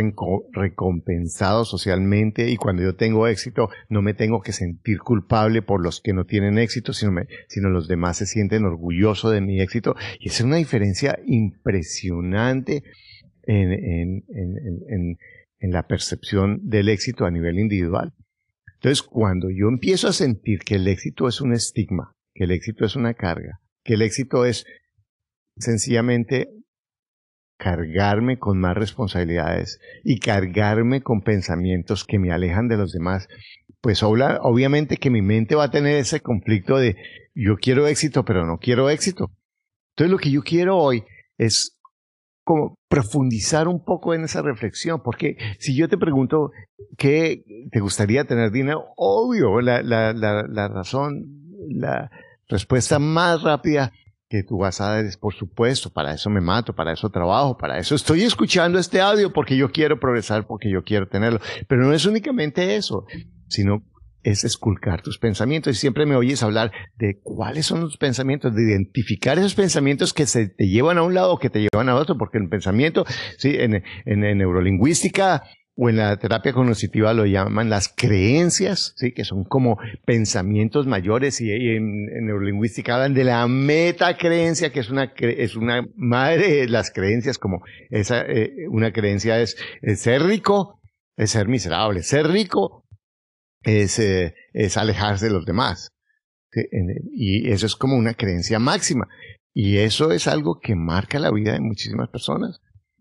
recompensado 0.52 1.64
socialmente 1.64 2.49
y 2.49 2.57
cuando 2.57 2.83
yo 2.83 2.95
tengo 2.95 3.26
éxito 3.26 3.69
no 3.88 4.02
me 4.02 4.14
tengo 4.14 4.40
que 4.40 4.52
sentir 4.52 5.00
culpable 5.00 5.62
por 5.62 5.83
los 5.83 6.00
que 6.00 6.12
no 6.12 6.26
tienen 6.26 6.59
éxito, 6.59 6.93
sino, 6.93 7.21
sino 7.49 7.71
los 7.71 7.88
demás 7.88 8.19
se 8.19 8.26
sienten 8.26 8.64
orgullosos 8.64 9.33
de 9.33 9.40
mi 9.40 9.61
éxito. 9.61 9.97
Y 10.21 10.29
es 10.29 10.40
una 10.40 10.57
diferencia 10.57 11.19
impresionante 11.26 12.85
en 13.43 14.23
la 15.61 15.87
percepción 15.87 16.61
del 16.62 16.88
éxito 16.88 17.26
a 17.26 17.31
nivel 17.31 17.59
individual. 17.59 18.14
Entonces, 18.75 19.02
cuando 19.02 19.49
yo 19.50 19.69
empiezo 19.69 20.09
a 20.09 20.14
sentir 20.14 20.61
que 20.61 20.76
el 20.76 20.88
éxito 20.88 21.29
es 21.29 21.43
un 21.43 21.52
estigma, 21.52 22.17
que 22.35 22.45
el 22.45 22.50
éxito 22.50 22.87
es 22.87 22.97
una 22.97 23.12
carga, 23.12 23.61
que 23.85 23.95
el 23.95 24.02
éxito 24.02 24.47
es 24.47 24.64
sencillamente 25.59 26.49
cargarme 27.59 28.38
con 28.38 28.59
más 28.59 28.75
responsabilidades 28.75 29.81
y 30.02 30.19
cargarme 30.19 31.02
con 31.02 31.21
pensamientos 31.21 32.05
que 32.05 32.19
me 32.19 32.33
alejan 32.33 32.69
de 32.69 32.79
los 32.79 32.93
demás, 32.93 33.29
pues 33.83 34.02
obviamente 34.02 34.97
que 34.97 35.11
mi 35.11 35.21
mente 35.21 35.55
va 35.55 35.64
a 35.64 35.71
tener 35.71 35.97
ese 35.97 36.21
conflicto 36.21 36.79
de 36.79 36.97
yo 37.35 37.57
quiero 37.57 37.87
éxito, 37.87 38.25
pero 38.25 38.47
no 38.47 38.59
quiero 38.59 38.88
éxito. 38.88 39.31
Entonces 39.90 40.11
lo 40.11 40.19
que 40.19 40.31
yo 40.31 40.43
quiero 40.43 40.79
hoy 40.79 41.05
es 41.37 41.79
como 42.50 42.75
profundizar 42.88 43.69
un 43.69 43.85
poco 43.85 44.12
en 44.12 44.25
esa 44.25 44.42
reflexión, 44.42 45.04
porque 45.04 45.37
si 45.61 45.76
yo 45.76 45.88
te 45.88 45.97
pregunto 45.97 46.50
qué 46.99 47.45
te 47.71 47.78
gustaría 47.78 48.25
tener 48.25 48.50
dinero, 48.50 48.87
obvio, 48.97 49.61
la, 49.61 49.83
la, 49.83 50.12
la, 50.12 50.42
la 50.49 50.66
razón, 50.66 51.26
la 51.69 52.11
respuesta 52.49 52.99
más 52.99 53.42
rápida 53.42 53.92
que 54.28 54.42
tú 54.42 54.59
vas 54.59 54.80
a 54.80 54.95
dar 54.95 55.04
es, 55.04 55.16
por 55.16 55.33
supuesto, 55.33 55.90
para 55.90 56.12
eso 56.12 56.28
me 56.28 56.40
mato, 56.40 56.75
para 56.75 56.92
eso 56.92 57.09
trabajo, 57.09 57.57
para 57.57 57.78
eso 57.78 57.95
estoy 57.95 58.23
escuchando 58.23 58.80
este 58.80 59.00
audio, 59.00 59.33
porque 59.33 59.57
yo 59.57 59.71
quiero 59.71 60.00
progresar, 60.00 60.49
porque 60.49 60.69
yo 60.69 60.83
quiero 60.83 61.07
tenerlo. 61.07 61.38
Pero 61.69 61.83
no 61.85 61.92
es 61.92 62.04
únicamente 62.04 62.75
eso, 62.75 63.07
sino 63.47 63.85
es 64.23 64.45
esculcar 64.45 65.03
tus 65.03 65.19
pensamientos. 65.19 65.77
Y 65.77 65.79
siempre 65.79 66.07
me 66.07 66.17
oyes 66.17 66.43
hablar 66.43 66.73
de 66.97 67.19
cuáles 67.23 67.67
son 67.67 67.81
los 67.81 67.97
pensamientos, 67.97 68.55
de 68.55 68.62
identificar 68.62 69.39
esos 69.39 69.55
pensamientos 69.55 70.12
que 70.12 70.27
se 70.27 70.49
te 70.49 70.69
llevan 70.69 70.99
a 70.99 71.03
un 71.03 71.15
lado 71.15 71.33
o 71.33 71.39
que 71.39 71.50
te 71.50 71.61
llevan 71.61 71.89
a 71.89 71.97
otro, 71.97 72.17
porque 72.19 72.39
el 72.39 72.49
pensamiento, 72.49 73.05
sí, 73.39 73.55
en, 73.59 73.83
en, 74.05 74.21
neurolingüística 74.39 75.43
o 75.77 75.89
en 75.89 75.97
la 75.97 76.17
terapia 76.19 76.53
cognitiva 76.53 77.15
lo 77.15 77.25
llaman 77.25 77.71
las 77.71 77.89
creencias, 77.89 78.93
sí, 78.97 79.12
que 79.12 79.25
son 79.25 79.45
como 79.45 79.79
pensamientos 80.05 80.87
mayores 80.87 81.41
y, 81.41 81.50
en, 81.50 82.07
neurolingüística 82.27 82.95
hablan 82.95 83.15
de 83.15 83.25
la 83.25 83.47
metacreencia, 83.47 84.73
que 84.73 84.81
es 84.81 84.91
una 84.91 85.12
es 85.19 85.57
una 85.57 85.87
madre 85.97 86.57
de 86.57 86.69
las 86.69 86.91
creencias, 86.91 87.39
como 87.39 87.62
esa 87.89 88.21
eh, 88.21 88.53
una 88.69 88.93
creencia 88.93 89.41
es 89.41 89.57
ser 89.97 90.23
rico, 90.23 90.81
es 91.17 91.31
ser 91.31 91.49
miserable, 91.49 92.03
ser 92.03 92.29
rico 92.29 92.85
es, 93.62 93.99
eh, 93.99 94.35
es 94.52 94.76
alejarse 94.76 95.26
de 95.26 95.33
los 95.33 95.45
demás. 95.45 95.93
Y 97.12 97.50
eso 97.50 97.67
es 97.67 97.76
como 97.76 97.97
una 97.97 98.14
creencia 98.14 98.59
máxima. 98.59 99.09
Y 99.52 99.79
eso 99.79 100.12
es 100.12 100.26
algo 100.26 100.61
que 100.61 100.75
marca 100.75 101.19
la 101.19 101.31
vida 101.31 101.52
de 101.52 101.61
muchísimas 101.61 102.09
personas. 102.09 102.61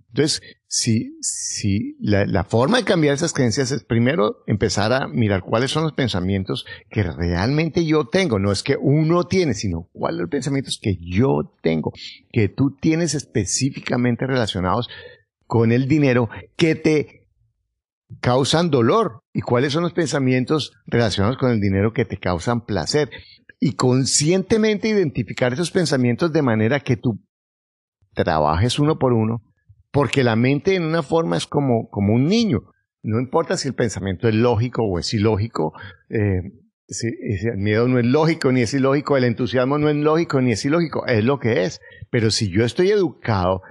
Entonces, 0.09 0.41
si, 0.65 1.15
si 1.21 1.95
la, 1.99 2.25
la, 2.25 2.43
forma 2.43 2.77
de 2.77 2.83
cambiar 2.83 3.13
esas 3.13 3.33
creencias 3.33 3.71
es 3.71 3.83
primero 3.83 4.37
empezar 4.47 4.91
a 4.91 5.07
mirar 5.07 5.41
cuáles 5.41 5.69
son 5.69 5.83
los 5.83 5.93
pensamientos 5.93 6.65
que 6.89 7.03
realmente 7.03 7.85
yo 7.85 8.05
tengo. 8.05 8.39
No 8.39 8.51
es 8.51 8.63
que 8.63 8.75
uno 8.75 9.25
tiene, 9.25 9.53
sino 9.53 9.87
cuáles 9.93 10.17
son 10.17 10.23
los 10.23 10.31
pensamientos 10.31 10.79
que 10.81 10.97
yo 10.99 11.55
tengo, 11.61 11.93
que 12.31 12.49
tú 12.49 12.75
tienes 12.79 13.13
específicamente 13.13 14.25
relacionados 14.25 14.89
con 15.45 15.71
el 15.71 15.87
dinero 15.87 16.29
que 16.55 16.73
te 16.75 17.18
causan 18.21 18.69
dolor 18.69 19.21
y 19.33 19.41
cuáles 19.41 19.73
son 19.73 19.83
los 19.83 19.93
pensamientos 19.93 20.73
relacionados 20.85 21.37
con 21.37 21.51
el 21.51 21.59
dinero 21.59 21.93
que 21.93 22.05
te 22.05 22.17
causan 22.17 22.65
placer. 22.65 23.09
Y 23.59 23.73
conscientemente 23.73 24.87
identificar 24.87 25.53
esos 25.53 25.71
pensamientos 25.71 26.31
de 26.31 26.41
manera 26.41 26.79
que 26.79 26.97
tú 26.97 27.19
trabajes 28.13 28.79
uno 28.79 28.97
por 28.97 29.13
uno, 29.13 29.41
porque 29.91 30.23
la 30.23 30.35
mente 30.35 30.75
en 30.75 30.83
una 30.83 31.03
forma 31.03 31.37
es 31.37 31.45
como, 31.45 31.89
como 31.89 32.13
un 32.13 32.27
niño. 32.27 32.61
No 33.03 33.19
importa 33.19 33.57
si 33.57 33.67
el 33.67 33.75
pensamiento 33.75 34.27
es 34.27 34.35
lógico 34.35 34.83
o 34.83 34.99
es 34.99 35.13
ilógico, 35.13 35.73
eh, 36.09 36.41
si, 36.87 37.07
el 37.07 37.57
miedo 37.57 37.87
no 37.87 37.99
es 37.99 38.05
lógico 38.05 38.51
ni 38.51 38.61
es 38.61 38.73
ilógico, 38.73 39.15
el 39.15 39.23
entusiasmo 39.23 39.77
no 39.77 39.89
es 39.89 39.95
lógico 39.95 40.41
ni 40.41 40.51
es 40.51 40.65
ilógico, 40.65 41.05
es 41.05 41.23
lo 41.23 41.39
que 41.39 41.63
es. 41.63 41.79
Pero 42.09 42.31
si 42.31 42.49
yo 42.49 42.65
estoy 42.65 42.89
educado 42.89 43.61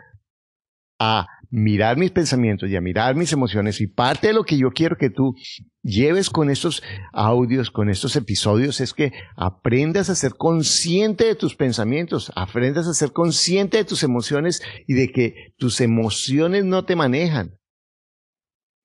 a 0.99 1.27
mirar 1.51 1.97
mis 1.97 2.11
pensamientos 2.11 2.69
y 2.69 2.77
a 2.77 2.81
mirar 2.81 3.15
mis 3.15 3.33
emociones. 3.33 3.81
Y 3.81 3.87
parte 3.87 4.29
de 4.29 4.33
lo 4.33 4.45
que 4.45 4.59
yo 4.59 4.71
quiero 4.71 4.97
que 4.97 5.11
tú 5.11 5.35
lleves 5.83 6.31
con 6.31 6.51
estos 6.51 6.83
audios, 7.13 7.71
con 7.71 7.89
estos 7.89 8.17
episodios, 8.17 8.81
es 8.81 8.93
que 8.93 9.13
aprendas 9.37 10.11
a 10.11 10.15
ser 10.15 10.35
consciente 10.35 11.25
de 11.25 11.35
tus 11.35 11.57
pensamientos, 11.57 12.33
aprendas 12.35 12.87
a 12.87 12.95
ser 12.95 13.13
consciente 13.13 13.79
de 13.79 13.85
tus 13.85 14.03
emociones 14.03 14.63
y 14.87 14.95
de 14.95 15.11
que 15.11 15.55
tus 15.57 15.81
emociones 15.81 16.65
no 16.65 16.85
te 16.85 16.97
manejan. 16.97 17.59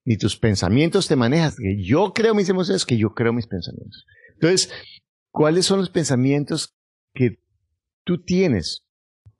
Ni 0.05 0.17
tus 0.17 0.38
pensamientos 0.38 1.08
te 1.08 1.15
manejan. 1.15 1.53
Que 1.58 1.82
yo 1.82 2.13
creo 2.13 2.36
mis 2.36 2.50
emociones, 2.50 2.86
que 2.86 2.98
yo 2.98 3.13
creo 3.13 3.32
mis 3.32 3.48
pensamientos. 3.48 4.05
Entonces, 4.34 4.72
¿cuáles 5.32 5.65
son 5.65 5.79
los 5.79 5.89
pensamientos 5.89 6.75
que 7.13 7.39
tú 8.03 8.22
tienes 8.22 8.82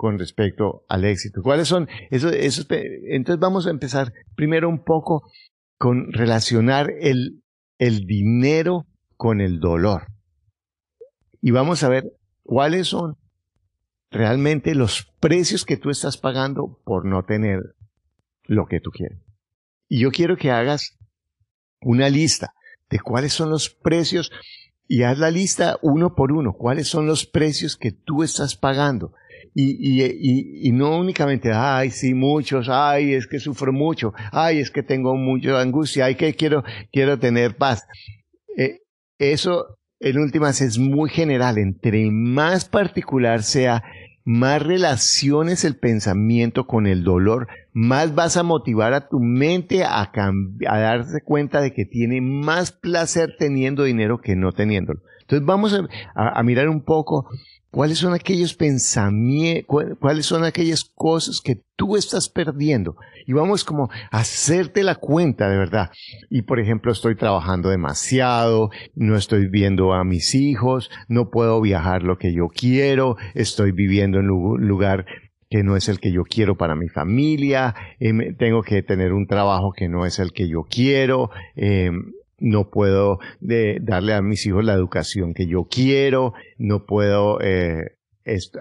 con 0.04 0.20
respecto 0.20 0.84
al 0.90 1.06
éxito. 1.06 1.42
¿Cuáles 1.42 1.70
son 1.70 1.88
esos, 2.12 2.34
Entonces 2.70 3.40
vamos 3.40 3.68
a 3.68 3.70
empezar 3.70 4.12
primero 4.36 4.68
un 4.68 4.84
poco 4.84 5.32
con 5.78 6.12
relacionar 6.12 6.92
el, 7.00 7.42
el 7.78 8.06
dinero 8.06 8.86
con 9.16 9.40
el 9.40 9.62
dolor. 9.62 10.08
Y 11.40 11.52
vamos 11.52 11.84
a 11.84 11.88
ver 11.88 12.12
cuáles 12.44 12.90
son 12.90 13.16
realmente 14.12 14.76
los 14.76 15.10
precios 15.22 15.64
que 15.64 15.78
tú 15.78 15.90
estás 15.90 16.18
pagando 16.18 16.82
por 16.84 17.06
no 17.06 17.24
tener 17.24 17.74
lo 18.44 18.66
que 18.66 18.82
tú 18.82 18.92
quieres. 18.92 19.20
Y 19.88 20.02
yo 20.02 20.12
quiero 20.12 20.36
que 20.36 20.52
hagas 20.52 20.98
una 21.80 22.10
lista 22.10 22.54
de 22.90 23.00
cuáles 23.00 23.32
son 23.32 23.52
los 23.52 23.70
precios 23.70 24.34
y 24.86 25.04
haz 25.04 25.18
la 25.18 25.32
lista 25.32 25.80
uno 25.82 26.14
por 26.14 26.34
uno, 26.34 26.52
cuáles 26.52 26.90
son 26.90 27.08
los 27.08 27.26
precios 27.26 27.78
que 27.78 27.94
tú 27.94 28.22
estás 28.22 28.58
pagando 28.58 29.14
y, 29.54 30.02
y, 30.02 30.68
y, 30.68 30.72
no 30.72 30.98
únicamente, 30.98 31.52
ay, 31.54 31.92
sí, 31.92 32.14
muchos, 32.14 32.70
ay, 32.70 33.14
es 33.14 33.28
que 33.28 33.40
sufro 33.40 33.72
mucho, 33.72 34.14
ay, 34.32 34.60
es 34.60 34.72
que 34.72 34.84
tengo 34.84 35.16
mucha 35.16 35.60
angustia, 35.60 36.06
ay, 36.06 36.16
que 36.16 36.34
quiero, 36.34 36.64
quiero 36.92 37.20
tener 37.20 37.56
paz. 37.56 37.86
Eh, 38.58 38.80
eso, 39.20 39.78
en 40.00 40.18
últimas, 40.20 40.62
es 40.62 40.80
muy 40.80 41.10
general. 41.10 41.58
Entre 41.58 42.10
más 42.12 42.66
particular 42.66 43.44
sea, 43.44 43.84
más 44.26 44.62
relaciones 44.64 45.66
el 45.66 45.78
pensamiento 45.78 46.66
con 46.66 46.88
el 46.88 47.04
dolor, 47.04 47.48
más 47.74 48.16
vas 48.16 48.38
a 48.38 48.44
motivar 48.44 48.94
a 48.94 49.08
tu 49.08 49.20
mente 49.20 49.84
a, 49.84 50.12
a 50.68 50.80
darse 50.80 51.22
cuenta 51.24 51.62
de 51.62 51.74
que 51.74 51.86
tiene 51.86 52.22
más 52.22 52.72
placer 52.72 53.36
teniendo 53.38 53.84
dinero 53.84 54.22
que 54.22 54.36
no 54.36 54.52
teniéndolo. 54.52 55.02
Entonces 55.22 55.46
vamos 55.46 55.80
a 56.16 56.44
mirar 56.44 56.70
un 56.70 56.84
poco 56.84 57.28
¿Cuáles 57.74 57.98
son 57.98 58.14
aquellos 58.14 58.54
pensamientos, 58.54 59.98
cuáles 60.00 60.28
son 60.28 60.44
aquellas 60.44 60.84
cosas 60.94 61.42
que 61.42 61.58
tú 61.76 61.98
estás 61.98 62.30
perdiendo? 62.30 62.98
Y 63.26 63.34
vamos 63.34 63.64
como 63.64 63.90
a 64.12 64.20
hacerte 64.20 64.84
la 64.84 64.94
cuenta 64.94 65.50
de 65.50 65.58
verdad. 65.58 65.90
Y 66.30 66.44
por 66.44 66.60
ejemplo, 66.60 66.92
estoy 66.92 67.16
trabajando 67.16 67.70
demasiado, 67.70 68.70
no 68.94 69.16
estoy 69.16 69.48
viendo 69.48 69.94
a 69.94 70.04
mis 70.04 70.36
hijos, 70.36 70.92
no 71.08 71.32
puedo 71.32 71.60
viajar 71.62 72.04
lo 72.04 72.20
que 72.20 72.32
yo 72.32 72.48
quiero, 72.50 73.18
estoy 73.34 73.72
viviendo 73.72 74.20
en 74.20 74.30
un 74.30 74.68
lugar 74.68 75.08
que 75.50 75.64
no 75.64 75.76
es 75.76 75.90
el 75.90 76.00
que 76.00 76.12
yo 76.12 76.26
quiero 76.26 76.56
para 76.56 76.76
mi 76.76 76.90
familia, 76.90 77.74
em, 78.00 78.38
tengo 78.38 78.62
que 78.62 78.84
tener 78.84 79.14
un 79.14 79.26
trabajo 79.26 79.74
que 79.76 79.90
no 79.90 80.06
es 80.06 80.20
el 80.20 80.32
que 80.32 80.48
yo 80.48 80.62
quiero, 80.70 81.32
em, 81.56 82.14
no 82.44 82.70
puedo 82.70 83.20
de, 83.40 83.80
darle 83.82 84.14
a 84.14 84.22
mis 84.22 84.46
hijos 84.46 84.64
la 84.66 84.74
educación 84.74 85.34
que 85.34 85.48
yo 85.48 85.68
quiero, 85.70 86.34
no 86.58 86.86
puedo 86.86 87.40
eh, 87.42 87.96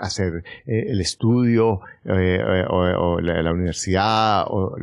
hacer 0.01 0.45
eh, 0.67 0.85
el 0.89 1.01
estudio 1.01 1.81
eh, 2.05 2.65
o, 2.69 3.21
la, 3.21 3.53
universidad 3.53 4.45
o, 4.49 4.77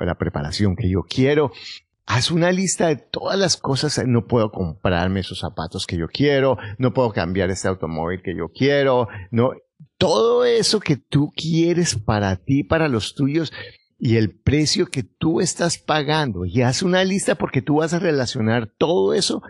la 0.00 0.14
preparación 0.14 0.76
que 0.76 0.88
yo 0.88 1.02
quiero. 1.02 1.50
Haz 2.06 2.30
una 2.30 2.52
lista 2.52 2.86
de 2.86 2.96
todas 2.96 3.36
las 3.36 3.56
cosas. 3.56 4.06
No 4.06 4.28
puedo 4.28 4.52
comprarme 4.52 5.20
esos 5.20 5.40
zapatos 5.40 5.84
que 5.84 5.96
yo 5.96 6.06
quiero, 6.06 6.56
no 6.78 6.94
puedo 6.94 7.12
cambiar 7.12 7.50
este 7.50 7.66
automóvil 7.66 8.22
que 8.22 8.34
yo 8.34 8.48
quiero, 8.48 9.08
no. 9.30 9.52
Todo 9.98 10.44
eso 10.44 10.78
que 10.78 10.98
tú 10.98 11.32
quieres 11.34 11.94
para 11.94 12.36
ti, 12.36 12.62
para 12.62 12.86
los 12.86 13.14
tuyos, 13.14 13.50
y 13.98 14.16
el 14.16 14.30
precio 14.30 14.86
que 14.86 15.02
tú 15.02 15.40
estás 15.40 15.78
pagando. 15.78 16.44
Y 16.44 16.62
haz 16.62 16.82
una 16.82 17.04
lista 17.04 17.34
porque 17.36 17.62
tú 17.62 17.76
vas 17.76 17.94
a 17.94 17.98
relacionar 17.98 18.66
todo 18.66 19.14
eso 19.14 19.42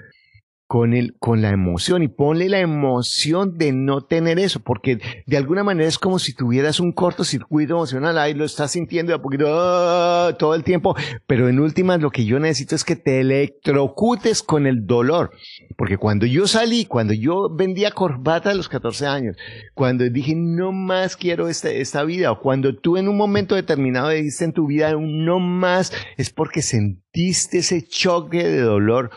con, 0.67 0.95
el, 0.95 1.15
con 1.19 1.43
la 1.43 1.51
emoción 1.51 2.03
y 2.03 2.09
ponle 2.09 2.49
la 2.49 2.59
emoción 2.59 3.57
de 3.57 3.73
no 3.73 4.01
tener 4.01 4.39
eso, 4.39 4.61
porque 4.61 4.99
de 5.27 5.37
alguna 5.37 5.63
manera 5.63 5.89
es 5.89 5.99
como 5.99 6.19
si 6.19 6.35
tuvieras 6.35 6.81
un 6.81 6.93
cortocircuito 6.93 7.75
emocional, 7.75 8.19
ahí 8.19 8.35
lo 8.35 8.45
estás 8.45 8.73
sintiendo 8.73 9.15
a 9.15 9.23
poquito 9.23 9.47
¡ah! 9.49 10.35
todo 10.39 10.55
el 10.55 10.65
tiempo, 10.65 10.97
pero 11.27 11.49
en 11.49 11.61
últimas 11.61 12.01
lo 12.01 12.11
que 12.11 12.25
yo 12.25 12.41
necesito 12.41 12.75
es 12.75 12.85
que 12.85 12.97
te 12.97 13.21
electrocutes 13.21 14.43
con 14.43 14.67
el 14.67 14.87
dolor, 14.87 15.31
porque 15.77 15.99
cuando 15.99 16.27
yo 16.27 16.49
salí, 16.49 16.85
cuando 16.85 17.13
yo 17.13 17.49
vendía 17.49 17.93
corbata 17.93 18.51
a 18.51 18.55
los 18.55 18.69
14 18.69 19.07
años, 19.07 19.37
cuando 19.75 20.09
dije 20.09 20.35
no 20.35 20.73
más 20.73 21.17
quiero 21.17 21.49
esta, 21.49 21.71
esta 21.71 22.03
vida, 22.03 22.33
o 22.33 22.41
cuando 22.41 22.75
tú 22.75 22.97
en 22.97 23.09
un 23.09 23.17
momento 23.17 23.55
determinado 23.55 24.09
dijiste 24.09 24.45
en 24.45 24.53
tu 24.53 24.67
vida 24.67 24.97
un 24.97 25.25
no 25.25 25.39
más, 25.39 25.93
es 26.17 26.31
porque 26.31 26.61
sentiste 26.63 27.59
ese 27.59 27.87
choque 27.87 28.43
de 28.43 28.61
dolor 28.61 29.11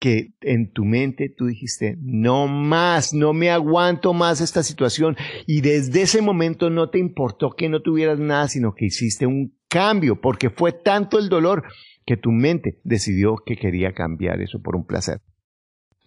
que 0.00 0.32
en 0.40 0.72
tu 0.72 0.84
mente 0.84 1.28
tú 1.28 1.46
dijiste, 1.46 1.96
no 2.00 2.48
más, 2.48 3.12
no 3.12 3.34
me 3.34 3.50
aguanto 3.50 4.14
más 4.14 4.40
esta 4.40 4.62
situación. 4.62 5.16
Y 5.46 5.60
desde 5.60 6.02
ese 6.02 6.22
momento 6.22 6.70
no 6.70 6.88
te 6.88 6.98
importó 6.98 7.50
que 7.50 7.68
no 7.68 7.82
tuvieras 7.82 8.18
nada, 8.18 8.48
sino 8.48 8.74
que 8.74 8.86
hiciste 8.86 9.26
un 9.26 9.54
cambio, 9.68 10.20
porque 10.20 10.48
fue 10.48 10.72
tanto 10.72 11.18
el 11.18 11.28
dolor 11.28 11.64
que 12.06 12.16
tu 12.16 12.32
mente 12.32 12.80
decidió 12.82 13.36
que 13.44 13.56
quería 13.56 13.92
cambiar 13.92 14.40
eso 14.40 14.60
por 14.60 14.74
un 14.74 14.86
placer. 14.86 15.20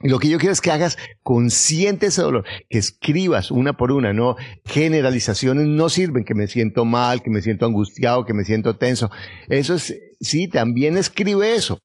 Y 0.01 0.09
lo 0.09 0.19
que 0.19 0.27
yo 0.27 0.37
quiero 0.37 0.51
es 0.51 0.59
que 0.59 0.71
hagas 0.71 0.97
consciente 1.21 2.07
ese 2.07 2.23
dolor, 2.23 2.43
que 2.69 2.79
escribas 2.79 3.51
una 3.51 3.77
por 3.77 3.91
una, 3.91 4.11
no 4.11 4.35
generalizaciones 4.65 5.67
no 5.67 5.87
sirven, 5.87 6.25
que 6.25 6.33
me 6.33 6.47
siento 6.47 6.83
mal, 6.83 7.21
que 7.21 7.29
me 7.29 7.41
siento 7.41 7.65
angustiado, 7.65 8.25
que 8.25 8.33
me 8.33 8.43
siento 8.43 8.75
tenso. 8.75 9.11
Eso 9.47 9.75
es, 9.75 9.95
sí, 10.19 10.49
también 10.49 10.97
escribe 10.97 11.55
eso, 11.55 11.79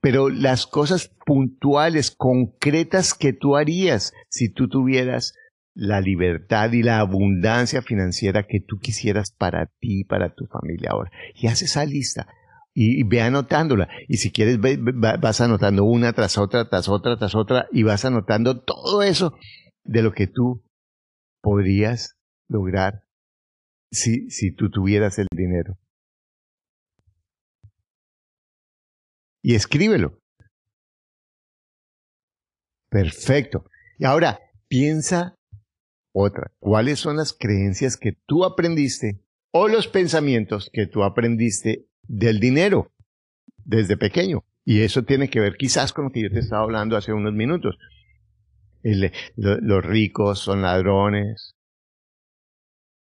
pero 0.00 0.28
las 0.28 0.66
cosas 0.66 1.10
puntuales, 1.26 2.10
concretas 2.10 3.14
que 3.14 3.32
tú 3.32 3.56
harías 3.56 4.12
si 4.28 4.48
tú 4.52 4.68
tuvieras 4.68 5.34
la 5.74 6.00
libertad 6.00 6.72
y 6.72 6.82
la 6.82 7.00
abundancia 7.00 7.82
financiera 7.82 8.46
que 8.46 8.60
tú 8.60 8.78
quisieras 8.78 9.32
para 9.32 9.66
ti 9.80 10.04
para 10.04 10.34
tu 10.34 10.46
familia 10.46 10.90
ahora. 10.92 11.10
Y 11.34 11.48
haz 11.48 11.62
esa 11.62 11.84
lista. 11.84 12.28
y, 12.76 13.04
ve 13.04 13.22
anotándola. 13.22 13.88
Y 14.08 14.16
si 14.16 14.32
quieres, 14.32 14.58
vas 14.58 15.40
anotando 15.40 15.84
una 15.84 16.12
tras 16.12 16.38
otra, 16.38 16.68
tras 16.68 16.88
otra, 16.88 17.16
tras 17.16 17.34
otra, 17.34 17.66
y 17.72 17.84
vas 17.84 18.04
anotando 18.04 18.62
todo 18.62 19.02
eso 19.02 19.34
de 19.84 20.02
lo 20.02 20.12
que 20.12 20.26
tú 20.26 20.64
podrías 21.40 22.16
lograr 22.48 23.04
si, 23.90 24.28
si 24.30 24.52
tú 24.52 24.70
tuvieras 24.70 25.18
el 25.18 25.28
dinero. 25.34 25.78
Y 29.44 29.54
escríbelo. 29.54 30.18
Perfecto. 32.90 33.66
Y 33.98 34.06
ahora, 34.06 34.40
piensa 34.66 35.36
otra. 36.12 36.50
¿Cuáles 36.58 36.98
son 36.98 37.18
las 37.18 37.32
creencias 37.32 37.96
que 37.96 38.12
tú 38.26 38.44
aprendiste 38.44 39.20
o 39.52 39.68
los 39.68 39.86
pensamientos 39.86 40.68
que 40.72 40.86
tú 40.86 41.04
aprendiste 41.04 41.86
del 42.02 42.40
dinero 42.40 42.92
desde 43.64 43.96
pequeño. 43.96 44.44
Y 44.64 44.80
eso 44.80 45.04
tiene 45.04 45.28
que 45.28 45.40
ver 45.40 45.56
quizás 45.56 45.92
con 45.92 46.06
lo 46.06 46.10
que 46.10 46.22
yo 46.22 46.30
te 46.30 46.40
estaba 46.40 46.62
hablando 46.62 46.96
hace 46.96 47.12
unos 47.12 47.34
minutos. 47.34 47.78
los 48.82 49.84
ricos 49.84 50.40
son 50.40 50.62
ladrones. 50.62 51.54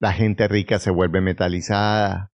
La 0.00 0.12
gente 0.12 0.48
rica 0.48 0.78
se 0.78 0.90
vuelve 0.90 1.20
metalizada. 1.20 2.29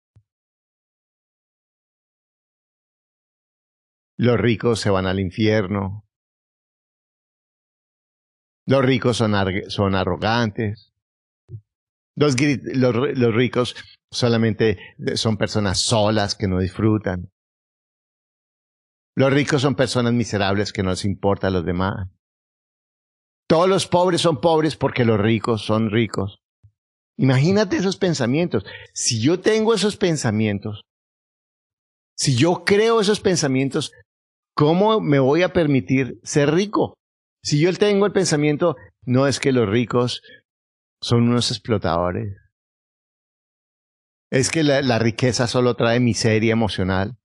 Los 4.22 4.40
ricos 4.40 4.80
se 4.80 4.92
van 4.92 5.08
al 5.08 5.20
infierno. 5.20 6.06
Los 8.68 8.86
ricos 8.86 9.18
son, 9.18 9.34
son 9.70 9.96
arrogantes. 9.96 10.94
Los, 12.16 12.36
los, 12.40 13.34
ricos 13.34 13.76
solamente 14.12 14.78
son 15.16 15.38
personas 15.38 15.80
solas 15.80 16.36
que 16.36 16.48
no 16.48 16.60
disfrutan. 16.60 17.32
Los 19.16 19.34
ricos 19.34 19.64
son 19.64 19.74
personas 19.74 20.14
miserables 20.14 20.72
que 20.72 20.84
no 20.84 20.92
les 20.92 21.04
importa 21.04 21.48
a 21.48 21.52
los 21.52 21.66
demás. 21.66 22.08
Todos 23.50 23.68
los 23.68 23.88
pobres 23.88 24.22
son 24.22 24.40
pobres 24.40 24.76
porque 24.76 25.04
los 25.04 25.20
ricos 25.20 25.66
son 25.66 25.90
ricos. 25.90 26.44
Imagínate 27.18 27.78
esos 27.78 27.98
pensamientos. 27.98 28.66
Si 28.94 29.20
yo 29.20 29.40
tengo 29.40 29.74
esos 29.74 29.98
pensamientos, 29.98 30.84
si 32.16 32.36
yo 32.36 32.64
creo 32.66 33.02
esos 33.02 33.20
pensamientos, 33.20 33.92
¿cómo 34.56 35.02
me 35.02 35.20
voy 35.20 35.44
a 35.44 35.54
permitir 35.54 36.20
ser 36.24 36.52
rico? 36.52 36.96
Si 37.44 37.60
yo 37.60 37.74
tengo 37.74 38.06
el 38.06 38.12
pensamiento, 38.12 38.76
no 39.06 39.28
es 39.28 39.40
que 39.40 39.52
los 39.52 39.68
ricos 39.68 40.22
son 41.02 41.24
unos 41.30 41.50
explotadores. 41.50 42.38
Es 44.30 44.50
que 44.50 44.64
la, 44.64 45.00
riqueza 45.00 45.48
solo 45.48 45.76
trae 45.76 46.00
miseria 46.00 46.54
emocional. 46.54 47.18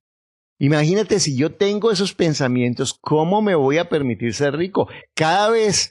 Imagínate 0.58 1.20
si 1.20 1.36
yo 1.36 1.54
tengo 1.54 1.92
esos 1.92 2.14
pensamientos, 2.14 2.98
¿cómo 3.00 3.42
me 3.42 3.54
voy 3.54 3.78
a 3.78 3.88
permitir 3.88 4.34
ser 4.34 4.56
rico? 4.56 4.88
Cada 5.14 5.50
vez 5.50 5.90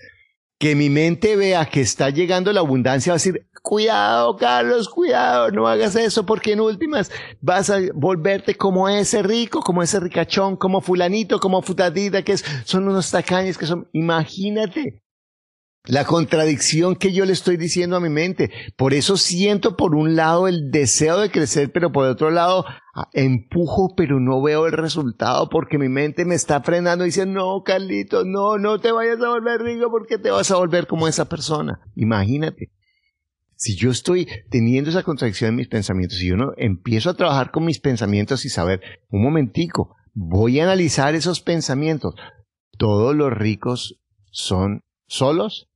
que 0.60 0.76
mi 0.76 0.90
mente 0.90 1.36
vea 1.36 1.66
que 1.66 1.82
está 1.82 2.10
llegando 2.10 2.52
la 2.54 2.62
abundancia, 2.62 3.12
va 3.12 3.16
a 3.16 3.18
decir, 3.18 3.48
cuidado, 3.62 4.38
Carlos, 4.38 4.90
cuidado, 4.90 5.52
no 5.52 5.68
hagas 5.68 5.96
eso, 5.96 6.26
porque 6.26 6.54
en 6.54 6.62
últimas 6.62 7.12
vas 7.42 7.70
a 7.70 7.80
volverte 7.94 8.56
como 8.56 8.88
ese 8.88 9.22
rico, 9.22 9.62
como 9.62 9.84
ese 9.84 10.00
ricachón, 10.00 10.56
como 10.56 10.82
fulanito, 10.82 11.40
como 11.40 11.62
futadita, 11.62 12.24
que 12.24 12.38
son 12.38 12.88
unos 12.88 13.12
tacaños 13.12 13.58
que 13.58 13.66
son, 13.66 13.90
imagínate 13.92 15.05
la 15.88 16.06
contradicción 16.06 16.96
que 16.96 17.14
yo 17.14 17.26
le 17.26 17.34
estoy 17.34 17.58
diciendo 17.58 17.96
a 17.96 18.00
mi 18.00 18.10
mente. 18.10 18.52
Por 18.76 18.94
eso 18.94 19.18
siento 19.18 19.76
por 19.76 19.96
un 19.96 20.16
lado 20.16 20.48
el 20.48 20.72
deseo 20.72 21.20
de 21.20 21.32
crecer, 21.32 21.72
pero 21.72 21.92
por 21.92 22.08
otro 22.08 22.32
lado 22.32 22.66
empujo, 23.14 23.94
pero 23.96 24.20
no 24.20 24.42
veo 24.42 24.68
el 24.68 24.72
resultado 24.72 25.50
porque 25.50 25.78
mi 25.78 25.90
mente 25.90 26.26
me 26.26 26.36
está 26.36 26.62
frenando 26.62 27.04
y 27.04 27.10
dice, 27.10 27.26
no, 27.26 27.62
Carlito, 27.64 28.24
no, 28.24 28.58
no 28.58 28.80
te 28.80 28.92
vayas 28.92 29.22
a 29.22 29.30
volver 29.30 29.62
rico 29.62 29.92
porque 29.92 30.18
te 30.18 30.32
vas 30.32 30.50
a 30.52 30.58
volver 30.58 30.88
como 30.88 31.08
esa 31.08 31.26
persona. 31.26 31.82
Imagínate. 31.96 32.72
Si 33.58 33.76
yo 33.76 33.90
estoy 33.90 34.28
teniendo 34.50 34.90
esa 34.90 35.04
contradicción 35.04 35.50
en 35.50 35.56
mis 35.56 35.70
pensamientos, 35.70 36.18
si 36.18 36.28
yo 36.28 36.36
no 36.36 36.52
empiezo 36.58 37.10
a 37.10 37.14
trabajar 37.14 37.52
con 37.52 37.64
mis 37.64 37.80
pensamientos 37.80 38.44
y 38.44 38.50
saber, 38.50 38.82
un 39.10 39.22
momentico, 39.22 39.96
voy 40.14 40.60
a 40.60 40.64
analizar 40.64 41.16
esos 41.16 41.42
pensamientos. 41.42 42.16
Todos 42.78 43.16
los 43.16 43.32
ricos 43.32 44.02
son 44.30 44.82
solos, 45.08 45.70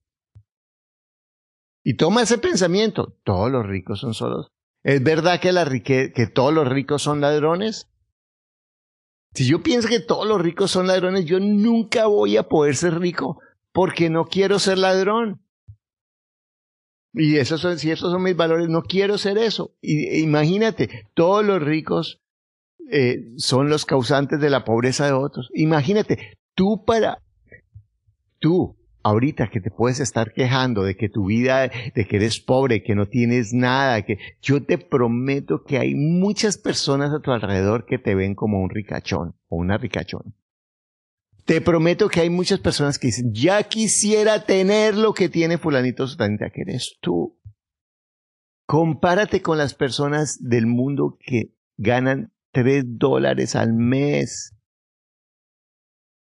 y 1.83 1.95
toma 1.95 2.23
ese 2.23 2.37
pensamiento, 2.37 3.15
todos 3.23 3.51
los 3.51 3.65
ricos 3.65 3.99
son 3.99 4.13
solos. 4.13 4.51
¿Es 4.83 5.03
verdad 5.03 5.39
que, 5.39 6.27
todos 6.33 6.53
los 6.53 6.67
ricos 6.67 7.01
son 7.01 7.21
ladrones? 7.21 7.89
Si 9.33 9.47
yo 9.47 9.61
pienso 9.61 9.87
que 9.87 9.99
todos 9.99 10.27
los 10.27 10.41
ricos 10.41 10.71
son 10.71 10.87
ladrones, 10.87 11.25
yo 11.25 11.39
nunca 11.39 12.07
voy 12.07 12.37
a 12.37 12.43
poder 12.43 12.75
ser 12.75 12.99
rico 12.99 13.39
porque 13.71 14.09
no 14.09 14.25
quiero 14.25 14.59
ser 14.59 14.77
ladrón. 14.77 15.41
Y 17.13 17.37
esos 17.37 17.61
son, 17.61 17.77
si 17.79 17.91
esos 17.91 18.11
son 18.11 18.23
mis 18.23 18.35
valores, 18.35 18.69
no 18.69 18.81
quiero 18.81 19.17
ser 19.17 19.37
eso. 19.37 19.75
Y, 19.81 20.21
imagínate, 20.21 21.07
todos 21.13 21.45
los 21.45 21.61
ricos 21.61 22.21
eh, 22.91 23.25
son 23.37 23.69
los 23.69 23.85
causantes 23.85 24.39
de 24.39 24.49
la 24.49 24.63
pobreza 24.63 25.05
de 25.05 25.13
otros. 25.13 25.49
Imagínate, 25.53 26.37
tú 26.55 26.83
para, 26.85 27.21
tú 28.39 28.78
ahorita 29.03 29.49
que 29.49 29.61
te 29.61 29.71
puedes 29.71 29.99
estar 29.99 30.33
quejando 30.33 30.83
de 30.83 30.95
que 30.95 31.09
tu 31.09 31.25
vida, 31.25 31.69
de 31.95 32.05
que 32.07 32.15
eres 32.17 32.39
pobre, 32.39 32.83
que 32.83 32.95
no 32.95 33.07
tienes 33.07 33.53
nada, 33.53 34.01
que 34.03 34.17
yo 34.41 34.63
te 34.63 34.77
prometo 34.77 35.63
que 35.63 35.77
hay 35.77 35.95
muchas 35.95 36.57
personas 36.57 37.13
a 37.13 37.19
tu 37.19 37.31
alrededor 37.31 37.85
que 37.85 37.97
te 37.97 38.15
ven 38.15 38.35
como 38.35 38.61
un 38.61 38.69
ricachón 38.69 39.35
o 39.47 39.57
una 39.57 39.77
ricachón. 39.77 40.35
Te 41.45 41.61
prometo 41.61 42.09
que 42.09 42.19
hay 42.19 42.29
muchas 42.29 42.59
personas 42.59 42.99
que 42.99 43.07
dicen, 43.07 43.33
ya 43.33 43.63
quisiera 43.63 44.45
tener 44.45 44.95
lo 44.95 45.13
que 45.13 45.29
tiene 45.29 45.57
fulanito 45.57 46.05
sutanita, 46.05 46.51
que 46.51 46.61
eres 46.61 46.97
tú. 47.01 47.39
Compárate 48.67 49.41
con 49.41 49.57
las 49.57 49.73
personas 49.73 50.37
del 50.47 50.67
mundo 50.67 51.17
que 51.19 51.55
ganan 51.77 52.31
tres 52.51 52.83
dólares 52.85 53.55
al 53.55 53.73
mes 53.73 54.58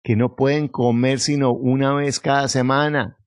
que 0.07 0.15
no 0.15 0.37
pueden 0.37 0.69
comer 0.69 1.19
sino 1.19 1.51
una 1.51 1.93
vez 1.93 2.21
cada 2.21 2.47
semana, 2.47 3.17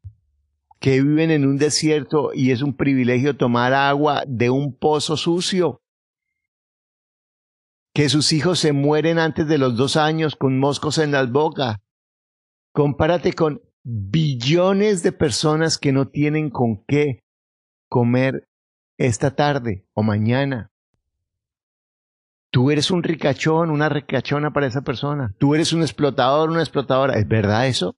que 0.79 1.03
viven 1.03 1.31
en 1.31 1.45
un 1.45 1.59
desierto 1.59 2.31
y 2.33 2.53
es 2.53 2.62
un 2.62 2.75
privilegio 2.75 3.37
tomar 3.37 3.75
agua 3.75 4.25
de 4.27 4.49
un 4.49 4.75
pozo 4.75 5.19
sucio, 5.19 5.83
que 7.93 8.09
sus 8.09 8.33
hijos 8.33 8.61
se 8.61 8.73
mueren 8.73 9.19
antes 9.19 9.47
de 9.47 9.59
los 9.59 9.77
dos 9.77 9.99
años 9.99 10.37
con 10.37 10.59
moscos 10.59 10.97
en 10.97 11.12
las 11.12 11.31
bocas. 11.31 11.77
Compárate 12.73 13.35
con 13.35 13.61
billones 13.83 15.03
de 15.03 15.12
personas 15.12 15.77
que 15.77 15.93
no 15.93 16.09
tienen 16.09 16.49
con 16.49 16.83
qué 16.88 17.23
comer 17.90 18.49
esta 18.97 19.37
tarde 19.37 19.85
o 19.93 20.03
mañana. 20.03 20.71
Tú 22.51 22.71
eres 22.71 22.91
un 22.91 23.03
ricachón, 23.03 23.71
una 23.71 23.89
ricachona 23.89 24.53
para 24.53 24.67
esa 24.67 24.83
persona. 24.83 25.35
Tú 25.39 25.55
eres 25.55 25.73
un 25.73 25.83
explotador, 25.83 26.51
una 26.51 26.61
explotadora. 26.61 27.17
¿Es 27.17 27.29
verdad 27.29 27.69
eso? 27.69 27.95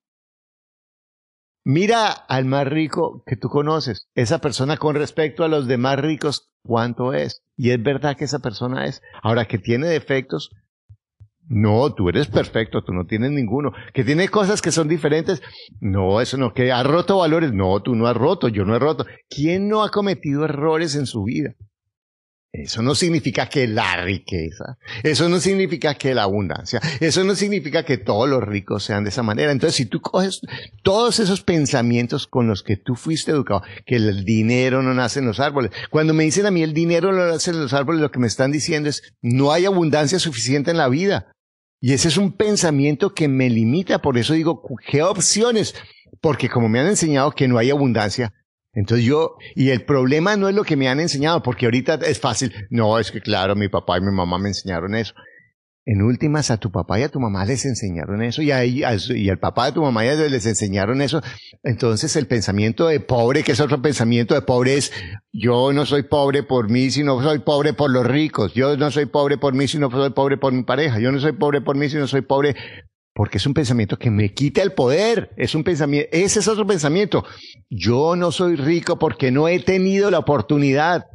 Mira 1.64 2.10
al 2.10 2.44
más 2.44 2.66
rico 2.66 3.22
que 3.24 3.36
tú 3.36 3.48
conoces, 3.48 4.08
esa 4.14 4.40
persona 4.40 4.76
con 4.76 4.96
respecto 4.96 5.44
a 5.44 5.48
los 5.48 5.68
demás 5.68 6.00
ricos, 6.00 6.50
¿cuánto 6.64 7.12
es? 7.12 7.42
Y 7.56 7.70
es 7.70 7.80
verdad 7.80 8.16
que 8.16 8.24
esa 8.24 8.40
persona 8.40 8.86
es. 8.86 9.00
Ahora, 9.22 9.44
que 9.44 9.58
tiene 9.58 9.86
defectos, 9.86 10.50
no, 11.48 11.94
tú 11.94 12.08
eres 12.08 12.26
perfecto, 12.26 12.82
tú 12.82 12.92
no 12.92 13.06
tienes 13.06 13.30
ninguno. 13.30 13.72
Que 13.94 14.04
tiene 14.04 14.28
cosas 14.28 14.60
que 14.60 14.72
son 14.72 14.88
diferentes, 14.88 15.40
no, 15.80 16.20
eso 16.20 16.36
no. 16.36 16.52
Que 16.52 16.72
ha 16.72 16.82
roto 16.82 17.18
valores, 17.18 17.52
no, 17.52 17.80
tú 17.80 17.94
no 17.94 18.06
has 18.06 18.16
roto, 18.16 18.48
yo 18.48 18.64
no 18.64 18.74
he 18.74 18.78
roto. 18.78 19.06
¿Quién 19.28 19.68
no 19.68 19.84
ha 19.84 19.90
cometido 19.90 20.44
errores 20.44 20.96
en 20.96 21.06
su 21.06 21.24
vida? 21.24 21.54
Eso 22.54 22.82
no 22.82 22.94
significa 22.94 23.48
que 23.48 23.66
la 23.66 24.04
riqueza, 24.04 24.76
eso 25.02 25.26
no 25.30 25.40
significa 25.40 25.94
que 25.94 26.14
la 26.14 26.24
abundancia, 26.24 26.82
eso 27.00 27.24
no 27.24 27.34
significa 27.34 27.82
que 27.82 27.96
todos 27.96 28.28
los 28.28 28.42
ricos 28.42 28.84
sean 28.84 29.04
de 29.04 29.08
esa 29.08 29.22
manera. 29.22 29.52
Entonces, 29.52 29.76
si 29.76 29.86
tú 29.86 30.02
coges 30.02 30.42
todos 30.82 31.18
esos 31.18 31.42
pensamientos 31.42 32.26
con 32.26 32.46
los 32.46 32.62
que 32.62 32.76
tú 32.76 32.94
fuiste 32.94 33.30
educado, 33.30 33.62
que 33.86 33.96
el 33.96 34.26
dinero 34.26 34.82
no 34.82 34.92
nace 34.92 35.20
en 35.20 35.26
los 35.26 35.40
árboles, 35.40 35.70
cuando 35.88 36.12
me 36.12 36.24
dicen 36.24 36.44
a 36.44 36.50
mí 36.50 36.62
el 36.62 36.74
dinero 36.74 37.10
no 37.12 37.26
nace 37.26 37.52
en 37.52 37.60
los 37.62 37.72
árboles, 37.72 38.02
lo 38.02 38.10
que 38.10 38.18
me 38.18 38.26
están 38.26 38.52
diciendo 38.52 38.90
es 38.90 39.14
no 39.22 39.50
hay 39.50 39.64
abundancia 39.64 40.18
suficiente 40.18 40.70
en 40.70 40.76
la 40.76 40.90
vida. 40.90 41.32
Y 41.80 41.94
ese 41.94 42.08
es 42.08 42.18
un 42.18 42.32
pensamiento 42.32 43.14
que 43.14 43.28
me 43.28 43.48
limita, 43.48 44.02
por 44.02 44.18
eso 44.18 44.34
digo, 44.34 44.62
¿qué 44.86 45.02
opciones? 45.02 45.74
Porque 46.20 46.50
como 46.50 46.68
me 46.68 46.80
han 46.80 46.86
enseñado 46.86 47.30
que 47.32 47.48
no 47.48 47.56
hay 47.56 47.70
abundancia, 47.70 48.34
entonces 48.74 49.04
yo, 49.04 49.36
y 49.54 49.68
el 49.70 49.84
problema 49.84 50.36
no 50.36 50.48
es 50.48 50.54
lo 50.54 50.64
que 50.64 50.76
me 50.76 50.88
han 50.88 50.98
enseñado, 51.00 51.42
porque 51.42 51.66
ahorita 51.66 51.94
es 52.06 52.18
fácil. 52.20 52.52
No, 52.70 52.98
es 52.98 53.10
que 53.10 53.20
claro, 53.20 53.54
mi 53.54 53.68
papá 53.68 53.98
y 53.98 54.00
mi 54.00 54.10
mamá 54.10 54.38
me 54.38 54.48
enseñaron 54.48 54.94
eso. 54.94 55.14
en 55.84 56.00
últimas 56.00 56.50
a 56.50 56.58
tu 56.58 56.70
papá 56.70 57.00
y 57.00 57.02
a 57.02 57.08
tu 57.08 57.18
mamá 57.18 57.44
les 57.44 57.64
enseñaron 57.64 58.22
eso 58.22 58.40
y, 58.40 58.52
a, 58.52 58.64
y 58.64 58.84
al 58.84 59.38
papá 59.40 59.66
de 59.66 59.72
tu 59.72 59.82
mamá 59.82 60.04
ya 60.04 60.14
les 60.14 60.46
enseñaron 60.46 61.02
eso. 61.02 61.20
Entonces 61.64 62.14
el 62.16 62.26
pensamiento 62.26 62.86
de 62.86 63.00
pobre, 63.00 63.42
que 63.42 63.52
es 63.52 63.60
otro 63.60 63.82
pensamiento 63.82 64.34
de 64.34 64.42
pobre, 64.42 64.76
es 64.76 64.92
yo 65.32 65.72
no 65.72 65.84
soy 65.84 66.04
pobre 66.04 66.42
por 66.42 66.70
mí, 66.70 66.90
sino 66.90 67.20
soy 67.22 67.40
pobre 67.40 67.74
por 67.74 67.90
los 67.90 68.06
ricos. 68.06 68.54
Yo 68.54 68.76
no 68.76 68.90
soy 68.90 69.06
pobre 69.06 69.38
por 69.38 69.54
mí, 69.54 69.68
sino 69.68 69.90
soy 69.90 70.10
pobre 70.10 70.38
por 70.38 70.52
mi 70.52 70.62
pareja. 70.62 70.98
Yo 71.00 71.10
no 71.12 71.18
soy 71.18 71.32
pobre 71.32 71.60
por 71.60 71.76
mí, 71.76 71.88
sino 71.90 72.06
soy 72.06 72.22
pobre 72.22 72.54
porque 73.14 73.38
es 73.38 73.46
un 73.46 73.54
pensamiento 73.54 73.98
que 73.98 74.10
me 74.10 74.32
quita 74.32 74.62
el 74.62 74.72
poder. 74.72 75.30
Es 75.36 75.54
un 75.54 75.64
pensamiento, 75.64 76.08
ese 76.12 76.40
es 76.40 76.48
otro 76.48 76.66
pensamiento. 76.66 77.24
Yo 77.68 78.16
no 78.16 78.32
soy 78.32 78.56
rico 78.56 78.98
porque 78.98 79.30
no 79.30 79.48
he 79.48 79.60
tenido 79.60 80.10
la 80.10 80.18
oportunidad. 80.18 81.06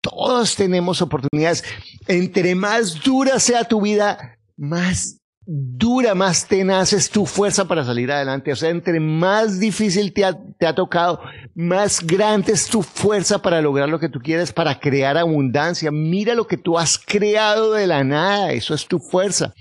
Todos 0.00 0.56
tenemos 0.56 1.02
oportunidades. 1.02 1.64
Entre 2.06 2.54
más 2.54 3.02
dura 3.02 3.38
sea 3.38 3.64
tu 3.64 3.82
vida, 3.82 4.38
más 4.56 5.20
dura, 5.46 6.14
más 6.14 6.46
tenaz 6.46 6.92
es 6.92 7.10
tu 7.10 7.26
fuerza 7.26 7.66
para 7.66 7.84
salir 7.84 8.12
adelante. 8.12 8.52
O 8.52 8.56
sea, 8.56 8.70
entre 8.70 9.00
más 9.00 9.58
difícil 9.58 10.12
te 10.12 10.24
ha, 10.24 10.74
tocado, 10.74 11.20
más 11.54 12.06
grande 12.06 12.52
es 12.52 12.66
tu 12.66 12.82
fuerza 12.82 13.42
para 13.42 13.60
lograr 13.60 13.88
lo 13.88 13.98
que 13.98 14.08
tú 14.08 14.20
quieres, 14.20 14.52
para 14.52 14.78
crear 14.78 15.18
abundancia. 15.18 15.90
Mira 15.90 16.34
lo 16.34 16.46
que 16.46 16.56
tú 16.56 16.78
has 16.78 16.98
creado 16.98 17.72
de 17.72 17.88
la 17.88 18.04
nada. 18.04 18.52
Eso 18.52 18.74
es 18.74 18.86
tu 18.86 19.00
fuerza. 19.00 19.52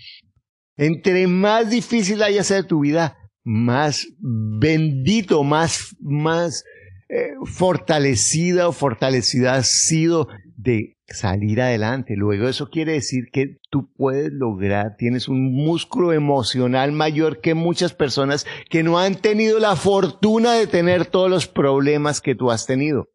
Entre 0.79 1.27
más 1.27 1.69
difícil 1.69 2.23
haya 2.23 2.41
sido 2.41 2.65
tu 2.65 2.79
vida, 2.79 3.17
más 3.43 4.07
bendito, 4.17 5.43
más, 5.43 5.93
más 5.99 6.63
eh, 7.09 7.33
fortalecida 7.43 8.69
o 8.69 8.71
fortalecida 8.71 9.55
has 9.55 9.67
sido 9.67 10.29
de 10.55 10.95
salir 11.05 11.61
adelante. 11.61 12.15
Luego 12.15 12.47
eso 12.47 12.69
quiere 12.69 12.93
decir 12.93 13.25
que 13.33 13.57
tú 13.69 13.91
puedes 13.93 14.31
lograr, 14.31 14.95
tienes 14.97 15.27
un 15.27 15.53
músculo 15.53 16.13
emocional 16.13 16.93
mayor 16.93 17.41
que 17.41 17.55
muchas 17.55 17.93
personas 17.93 18.47
que 18.69 18.81
no 18.81 18.99
han 18.99 19.15
tenido 19.15 19.59
la 19.59 19.75
fortuna 19.75 20.53
de 20.53 20.67
tener 20.67 21.07
todos 21.07 21.29
los 21.29 21.45
problemas 21.45 22.21
que 22.21 22.35
tú 22.35 22.51
has 22.51 22.65
tenido. 22.65 23.09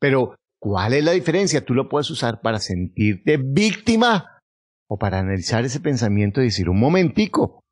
Pero, 0.00 0.34
¿cuál 0.58 0.94
es 0.94 1.04
la 1.04 1.12
diferencia? 1.12 1.64
Tú 1.64 1.74
lo 1.74 1.88
puedes 1.88 2.10
usar 2.10 2.40
para 2.40 2.58
sentirte 2.58 3.36
víctima 3.36 4.37
o 4.88 4.98
para 4.98 5.20
analizar 5.20 5.64
ese 5.64 5.80
pensamiento 5.80 6.40
y 6.40 6.44
decir, 6.44 6.68
un 6.68 6.80
momentico, 6.80 7.64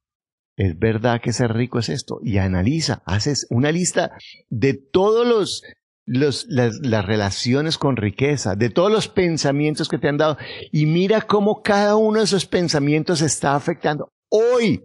¿es 0.57 0.79
verdad 0.79 1.20
que 1.20 1.33
ser 1.33 1.52
rico 1.55 1.79
es 1.79 1.88
esto? 1.88 2.20
Y 2.22 2.38
analiza, 2.38 3.02
haces 3.07 3.46
una 3.50 3.72
lista 3.72 4.12
de 4.48 4.74
todos 4.74 5.26
los, 5.26 5.62
los 6.05 6.46
las, 6.48 6.79
las, 6.83 7.05
relaciones 7.05 7.79
con 7.79 7.96
riqueza, 7.96 8.55
de 8.55 8.70
todos 8.70 8.92
los 8.92 9.09
pensamientos 9.09 9.88
que 9.88 9.98
te 9.98 10.09
han 10.09 10.18
dado 10.18 10.37
y 10.70 10.87
mira 10.87 11.22
cómo 11.22 11.62
cada 11.62 11.96
uno 11.96 12.18
de 12.18 12.24
esos 12.24 12.46
pensamientos 12.46 13.22
está 13.22 13.57
afectando 13.57 14.12
hoy, 14.29 14.83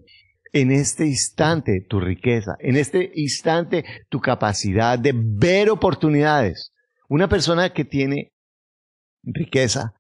en 0.54 0.72
este 0.72 1.06
instante, 1.06 1.86
tu 1.88 2.00
riqueza, 2.00 2.56
en 2.60 2.76
este 2.76 3.12
instante, 3.16 3.86
tu 4.10 4.20
capacidad 4.20 5.00
de 5.00 5.14
ver 5.16 5.70
oportunidades. 5.70 6.74
Una 7.08 7.30
persona 7.30 7.72
que 7.72 7.86
tiene 7.86 8.34
riqueza 9.24 9.94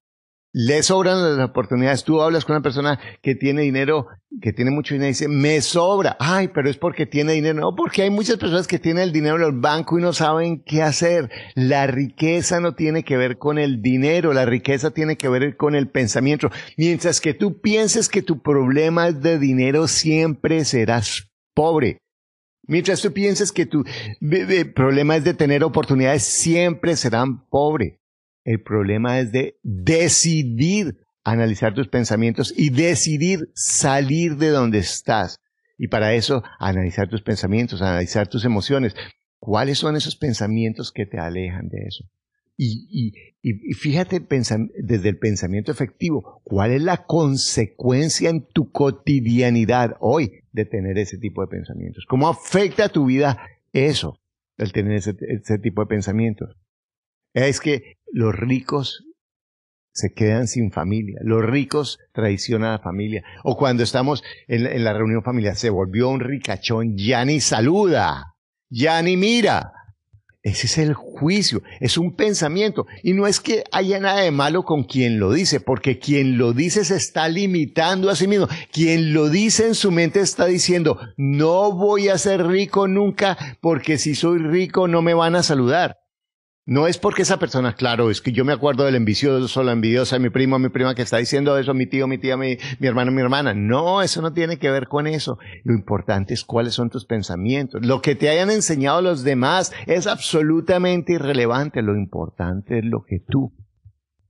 le 0.53 0.83
sobran 0.83 1.37
las 1.37 1.49
oportunidades. 1.49 2.03
Tú 2.03 2.21
hablas 2.21 2.45
con 2.45 2.55
una 2.55 2.63
persona 2.63 2.99
que 3.21 3.35
tiene 3.35 3.61
dinero, 3.61 4.07
que 4.41 4.53
tiene 4.53 4.71
mucho 4.71 4.93
dinero 4.93 5.07
y 5.07 5.13
dice, 5.13 5.27
me 5.27 5.61
sobra. 5.61 6.17
Ay, 6.19 6.49
pero 6.49 6.69
es 6.69 6.77
porque 6.77 7.05
tiene 7.05 7.33
dinero. 7.33 7.59
No, 7.59 7.75
porque 7.75 8.01
hay 8.03 8.09
muchas 8.09 8.37
personas 8.37 8.67
que 8.67 8.79
tienen 8.79 9.03
el 9.03 9.11
dinero 9.11 9.37
en 9.37 9.43
el 9.43 9.59
banco 9.59 9.97
y 9.97 10.01
no 10.01 10.13
saben 10.13 10.61
qué 10.63 10.81
hacer. 10.81 11.29
La 11.55 11.87
riqueza 11.87 12.59
no 12.59 12.75
tiene 12.75 13.03
que 13.03 13.17
ver 13.17 13.37
con 13.37 13.57
el 13.57 13.81
dinero, 13.81 14.33
la 14.33 14.45
riqueza 14.45 14.91
tiene 14.91 15.15
que 15.15 15.29
ver 15.29 15.55
con 15.55 15.75
el 15.75 15.89
pensamiento. 15.89 16.49
Mientras 16.77 17.21
que 17.21 17.33
tú 17.33 17.61
pienses 17.61 18.09
que 18.09 18.21
tu 18.21 18.41
problema 18.41 19.07
es 19.07 19.21
de 19.21 19.39
dinero, 19.39 19.87
siempre 19.87 20.65
serás 20.65 21.31
pobre. 21.53 21.99
Mientras 22.67 23.01
tú 23.01 23.11
pienses 23.11 23.51
que 23.51 23.65
tu 23.65 23.83
problema 24.75 25.15
es 25.15 25.23
de 25.23 25.33
tener 25.33 25.63
oportunidades, 25.63 26.23
siempre 26.23 26.95
serán 26.95 27.45
pobres. 27.47 28.00
El 28.43 28.61
problema 28.61 29.19
es 29.19 29.31
de 29.31 29.57
decidir 29.63 30.97
analizar 31.23 31.73
tus 31.73 31.87
pensamientos 31.87 32.53
y 32.57 32.69
decidir 32.69 33.49
salir 33.53 34.37
de 34.37 34.49
donde 34.49 34.79
estás. 34.79 35.39
Y 35.77 35.87
para 35.87 36.13
eso, 36.13 36.43
analizar 36.59 37.09
tus 37.09 37.21
pensamientos, 37.21 37.81
analizar 37.81 38.27
tus 38.27 38.45
emociones. 38.45 38.95
¿Cuáles 39.39 39.79
son 39.79 39.95
esos 39.95 40.15
pensamientos 40.15 40.91
que 40.91 41.05
te 41.05 41.19
alejan 41.19 41.69
de 41.69 41.85
eso? 41.87 42.05
Y, 42.63 43.13
fíjate 43.73 44.19
desde 44.19 45.09
el 45.09 45.17
pensamiento 45.17 45.71
efectivo, 45.71 46.41
¿cuál 46.43 46.71
es 46.71 46.83
la 46.83 47.05
consecuencia 47.05 48.29
en 48.29 48.45
tu 48.45 48.71
cotidianidad 48.71 49.95
hoy 49.99 50.43
de 50.51 50.65
tener 50.65 50.99
ese 50.99 51.17
tipo 51.17 51.41
de 51.41 51.47
pensamientos? 51.47 52.05
¿Cómo 52.07 52.29
afecta 52.29 52.85
a 52.85 52.89
tu 52.89 53.05
vida 53.05 53.39
eso, 53.73 54.19
el 54.57 54.71
tener 54.73 54.97
ese, 54.97 55.15
ese 55.27 55.57
tipo 55.57 55.81
de 55.81 55.87
pensamientos? 55.87 56.55
Es 57.33 57.59
que 57.59 57.97
los 58.11 58.35
ricos 58.35 59.03
se 59.93 60.13
quedan 60.13 60.47
sin 60.47 60.71
familia. 60.71 61.19
Los 61.23 61.43
ricos 61.43 61.99
traicionan 62.13 62.69
a 62.69 62.73
la 62.73 62.79
familia. 62.79 63.23
O 63.43 63.57
cuando 63.57 63.83
estamos 63.83 64.23
en, 64.47 64.83
la 64.83 64.93
reunión 64.93 65.23
familiar, 65.23 65.55
se 65.55 65.69
volvió 65.69 66.09
un 66.09 66.19
ricachón, 66.19 66.97
ya 66.97 67.25
ni 67.25 67.39
saluda, 67.39 68.35
ya 68.69 69.01
ni 69.01 69.17
mira. 69.17 69.73
Ese 70.43 70.65
es 70.65 70.79
el 70.79 70.95
juicio, 70.95 71.61
es 71.79 71.99
un 71.99 72.15
pensamiento. 72.15 72.87
Y 73.03 73.13
no 73.13 73.27
es 73.27 73.39
que 73.39 73.63
haya 73.71 73.99
nada 73.99 74.21
de 74.21 74.31
malo 74.31 74.63
con 74.63 74.85
quien 74.85 75.19
lo 75.19 75.31
dice, 75.33 75.59
porque 75.59 75.99
quien 75.99 76.39
lo 76.39 76.53
dice 76.53 76.83
se 76.83 76.95
está 76.95 77.29
limitando 77.29 78.09
a 78.09 78.15
sí 78.15 78.27
mismo. 78.27 78.47
Quien 78.71 79.13
lo 79.13 79.29
dice 79.29 79.67
en 79.67 79.75
su 79.75 79.91
mente 79.91 80.19
está 80.19 80.45
diciendo, 80.45 80.99
no 81.15 81.73
voy 81.73 82.09
a 82.09 82.17
ser 82.17 82.47
rico 82.47 82.87
nunca, 82.87 83.37
porque 83.61 83.99
si 83.99 84.15
soy 84.15 84.39
rico 84.39 84.87
no 84.87 85.03
me 85.03 85.13
van 85.13 85.35
a 85.35 85.43
saludar. 85.43 86.00
No 86.65 86.85
es 86.85 86.99
porque 86.99 87.23
esa 87.23 87.39
persona, 87.39 87.73
claro, 87.73 88.11
es 88.11 88.21
que 88.21 88.31
yo 88.31 88.45
me 88.45 88.53
acuerdo 88.53 88.85
del 88.85 88.93
envidioso, 88.93 89.63
la 89.63 89.71
envidiosa, 89.71 90.19
mi 90.19 90.29
primo, 90.29 90.59
mi 90.59 90.69
prima 90.69 90.93
que 90.93 91.01
está 91.01 91.17
diciendo 91.17 91.57
eso, 91.57 91.73
mi 91.73 91.87
tío, 91.87 92.07
mi 92.07 92.19
tía, 92.19 92.37
mi, 92.37 92.57
mi 92.79 92.87
hermano, 92.87 93.11
mi 93.11 93.21
hermana. 93.21 93.55
No, 93.55 94.03
eso 94.03 94.21
no 94.21 94.31
tiene 94.31 94.57
que 94.57 94.69
ver 94.69 94.87
con 94.87 95.07
eso. 95.07 95.39
Lo 95.63 95.73
importante 95.73 96.35
es 96.35 96.45
cuáles 96.45 96.75
son 96.75 96.91
tus 96.91 97.05
pensamientos. 97.05 97.83
Lo 97.83 98.01
que 98.01 98.15
te 98.15 98.29
hayan 98.29 98.51
enseñado 98.51 99.01
los 99.01 99.23
demás 99.23 99.73
es 99.87 100.05
absolutamente 100.05 101.13
irrelevante. 101.13 101.81
Lo 101.81 101.97
importante 101.97 102.77
es 102.77 102.85
lo 102.85 103.05
que 103.05 103.19
tú 103.27 103.53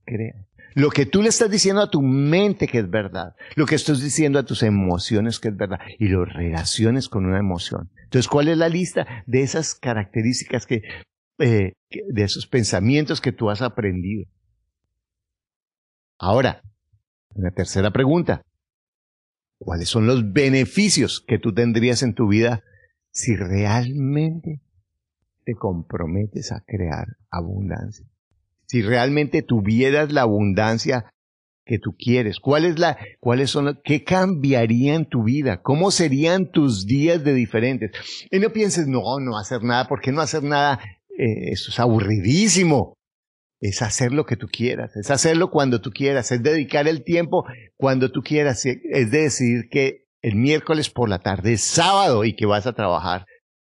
creas. 0.06 0.46
Lo 0.74 0.88
que 0.88 1.04
tú 1.04 1.20
le 1.20 1.28
estás 1.28 1.50
diciendo 1.50 1.82
a 1.82 1.90
tu 1.90 2.00
mente 2.00 2.66
que 2.66 2.78
es 2.78 2.88
verdad. 2.88 3.34
Lo 3.56 3.66
que 3.66 3.74
estás 3.74 4.00
diciendo 4.00 4.38
a 4.38 4.44
tus 4.44 4.62
emociones 4.62 5.38
que 5.38 5.48
es 5.48 5.56
verdad. 5.56 5.80
Y 5.98 6.08
lo 6.08 6.24
relaciones 6.24 7.10
con 7.10 7.26
una 7.26 7.38
emoción. 7.38 7.90
Entonces, 8.04 8.26
¿cuál 8.26 8.48
es 8.48 8.56
la 8.56 8.70
lista 8.70 9.06
de 9.26 9.42
esas 9.42 9.74
características 9.74 10.64
que 10.66 10.82
eh, 11.42 11.72
de 11.90 12.22
esos 12.22 12.46
pensamientos 12.46 13.20
que 13.20 13.32
tú 13.32 13.50
has 13.50 13.62
aprendido. 13.62 14.24
Ahora, 16.18 16.62
una 17.34 17.50
tercera 17.50 17.90
pregunta. 17.90 18.42
¿Cuáles 19.58 19.88
son 19.88 20.06
los 20.06 20.32
beneficios 20.32 21.24
que 21.26 21.38
tú 21.38 21.52
tendrías 21.54 22.02
en 22.02 22.14
tu 22.14 22.28
vida 22.28 22.62
si 23.10 23.36
realmente 23.36 24.60
te 25.44 25.54
comprometes 25.54 26.52
a 26.52 26.62
crear 26.66 27.06
abundancia? 27.30 28.06
Si 28.66 28.82
realmente 28.82 29.42
tuvieras 29.42 30.12
la 30.12 30.22
abundancia 30.22 31.12
que 31.64 31.78
tú 31.78 31.94
quieres, 31.96 32.40
¿cuál 32.40 32.64
es 32.64 32.78
la, 32.78 32.98
cuáles 33.20 33.50
son, 33.50 33.80
qué 33.84 34.02
cambiaría 34.02 34.94
en 34.94 35.08
tu 35.08 35.24
vida? 35.24 35.62
¿Cómo 35.62 35.90
serían 35.90 36.50
tus 36.50 36.86
días 36.86 37.22
de 37.22 37.34
diferentes? 37.34 37.92
Y 38.30 38.40
no 38.40 38.50
pienses, 38.50 38.88
no, 38.88 39.02
no 39.20 39.38
hacer 39.38 39.62
nada, 39.62 39.86
¿por 39.86 40.00
qué 40.00 40.10
no 40.10 40.20
hacer 40.20 40.42
nada? 40.42 40.80
Eh, 41.18 41.52
eso 41.52 41.70
es 41.70 41.78
aburridísimo. 41.78 42.94
Es 43.60 43.80
hacer 43.80 44.12
lo 44.12 44.26
que 44.26 44.36
tú 44.36 44.48
quieras, 44.48 44.96
es 44.96 45.08
hacerlo 45.12 45.52
cuando 45.52 45.80
tú 45.80 45.92
quieras, 45.92 46.32
es 46.32 46.42
dedicar 46.42 46.88
el 46.88 47.04
tiempo 47.04 47.44
cuando 47.76 48.10
tú 48.10 48.22
quieras, 48.22 48.66
es 48.66 49.10
decir 49.12 49.68
que 49.70 50.06
el 50.20 50.34
miércoles 50.34 50.90
por 50.90 51.08
la 51.08 51.20
tarde 51.20 51.52
es 51.52 51.62
sábado 51.62 52.24
y 52.24 52.34
que 52.34 52.44
vas 52.44 52.66
a 52.66 52.72
trabajar, 52.72 53.24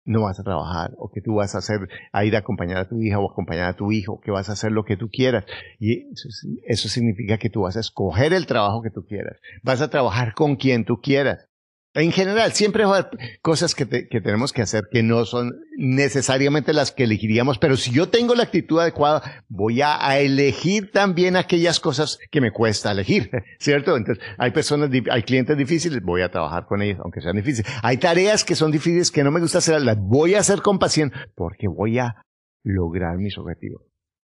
no 0.06 0.24
vas 0.24 0.40
a 0.40 0.44
trabajar, 0.44 0.92
o 0.98 1.12
que 1.12 1.22
tú 1.22 1.36
vas 1.36 1.56
a 1.56 1.58
hacer, 1.58 1.88
a 2.14 2.26
ir 2.26 2.36
a 2.36 2.40
acompañar 2.40 2.78
a 2.78 2.88
tu 2.88 3.02
hija 3.02 3.20
o 3.20 3.30
acompañar 3.30 3.70
a 3.70 3.76
tu 3.76 3.92
hijo, 3.92 4.20
que 4.22 4.32
vas 4.32 4.50
a 4.50 4.54
hacer 4.54 4.72
lo 4.72 4.86
que 4.86 4.98
tú 4.98 5.10
quieras. 5.10 5.46
Y 5.80 6.12
eso, 6.12 6.30
eso 6.66 6.90
significa 6.90 7.38
que 7.38 7.50
tú 7.50 7.62
vas 7.62 7.76
a 7.78 7.82
escoger 7.82 8.34
el 8.34 8.46
trabajo 8.46 8.82
que 8.82 8.92
tú 8.92 9.06
quieras, 9.06 9.38
vas 9.64 9.82
a 9.82 9.90
trabajar 9.90 10.34
con 10.34 10.56
quien 10.56 10.86
tú 10.86 11.02
quieras. 11.02 11.48
En 11.96 12.12
general, 12.12 12.52
siempre 12.52 12.86
va 12.86 13.00
a 13.00 13.10
cosas 13.42 13.74
que, 13.74 13.86
tenemos 13.86 14.52
que 14.52 14.62
hacer 14.62 14.90
que 14.92 15.02
no 15.02 15.26
son 15.26 15.54
necesariamente 15.78 16.74
las 16.74 16.92
que 16.92 17.06
elegiríamos, 17.06 17.58
pero 17.58 17.78
si 17.78 17.92
yo 17.92 18.10
tengo 18.10 18.36
la 18.36 18.44
actitud 18.44 18.80
adecuada, 18.80 19.44
voy 19.48 19.82
a, 19.82 20.20
elegir 20.20 20.92
también 20.92 21.36
aquellas 21.36 21.80
cosas 21.80 22.20
que 22.32 22.42
me 22.42 22.52
cuesta 22.52 22.92
elegir, 22.92 23.32
¿cierto? 23.60 23.96
Entonces, 23.96 24.24
hay 24.38 24.52
personas, 24.52 24.90
hay 25.10 25.24
clientes 25.24 25.58
difíciles, 25.58 26.04
voy 26.04 26.22
a 26.22 26.30
trabajar 26.30 26.66
con 26.66 26.82
ellos, 26.82 27.00
aunque 27.02 27.22
sean 27.22 27.38
difíciles. 27.38 27.72
Hay 27.82 27.98
tareas 27.98 28.44
que 28.44 28.56
son 28.56 28.72
difíciles 28.72 29.10
que 29.10 29.24
no 29.24 29.32
me 29.32 29.40
gusta 29.40 29.60
hacer, 29.60 29.82
las 29.82 29.98
voy 29.98 30.36
a 30.36 30.40
hacer 30.40 30.62
con 30.62 30.80
paciencia 30.80 31.30
porque 31.34 31.68
voy 31.68 32.00
a 32.00 32.22
lograr 32.64 33.18
mis 33.18 33.38
objetivos. 33.38 33.84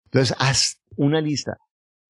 Entonces, 0.07 0.35
haz 0.39 0.81
una 0.97 1.21
lista 1.21 1.59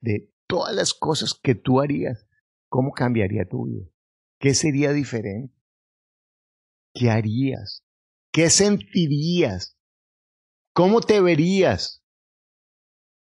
de 0.00 0.28
todas 0.46 0.74
las 0.74 0.94
cosas 0.94 1.34
que 1.42 1.54
tú 1.54 1.80
harías 1.80 2.28
¿Cómo 2.68 2.92
cambiaría 2.92 3.46
tu 3.46 3.66
vida? 3.66 3.86
¿Qué 4.38 4.54
sería 4.54 4.92
diferente? 4.92 5.54
¿Qué 6.94 7.10
harías? 7.10 7.84
¿Qué 8.32 8.50
sentirías? 8.50 9.76
¿Cómo 10.72 11.00
te 11.00 11.20
verías? 11.20 12.04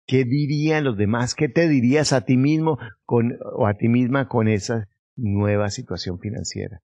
¿Qué 0.07 0.25
dirían 0.25 0.85
los 0.85 0.97
demás? 0.97 1.35
¿Qué 1.35 1.49
te 1.49 1.69
dirías 1.69 2.13
a 2.13 2.25
ti 2.25 2.37
mismo 2.37 2.79
con, 3.05 3.39
o 3.57 3.67
a 3.67 3.75
ti 3.75 3.89
misma 3.89 4.29
con 4.29 4.49
esa 4.49 4.89
nueva 5.17 5.71
situación 5.71 6.19
financiera? 6.19 6.83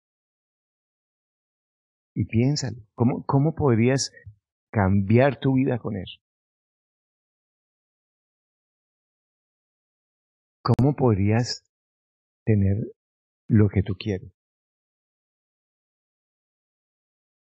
Y 2.14 2.26
piénsalo, 2.26 2.78
¿cómo, 2.94 3.24
cómo 3.26 3.56
podrías 3.56 4.12
cambiar 4.72 5.40
tu 5.40 5.54
vida 5.54 5.80
con 5.80 5.98
eso? 5.98 6.20
¿Cómo 10.64 10.96
podrías 10.96 11.64
tener 12.46 12.78
lo 13.52 13.68
que 13.70 13.84
tú 13.84 13.96
quieres? 13.96 14.32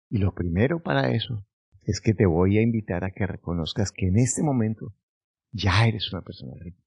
Y 0.10 0.18
lo 0.18 0.34
primero 0.34 0.82
para 0.82 1.12
eso 1.12 1.46
es 1.84 2.02
que 2.02 2.14
te 2.14 2.26
voy 2.26 2.58
a 2.58 2.62
invitar 2.62 3.04
a 3.04 3.12
que 3.12 3.28
reconozcas 3.28 3.92
que 3.92 4.08
en 4.08 4.18
este 4.18 4.42
momento 4.42 4.96
ya 5.52 5.86
eres 5.86 6.12
una 6.12 6.22
persona 6.22 6.54
rica. 6.60 6.82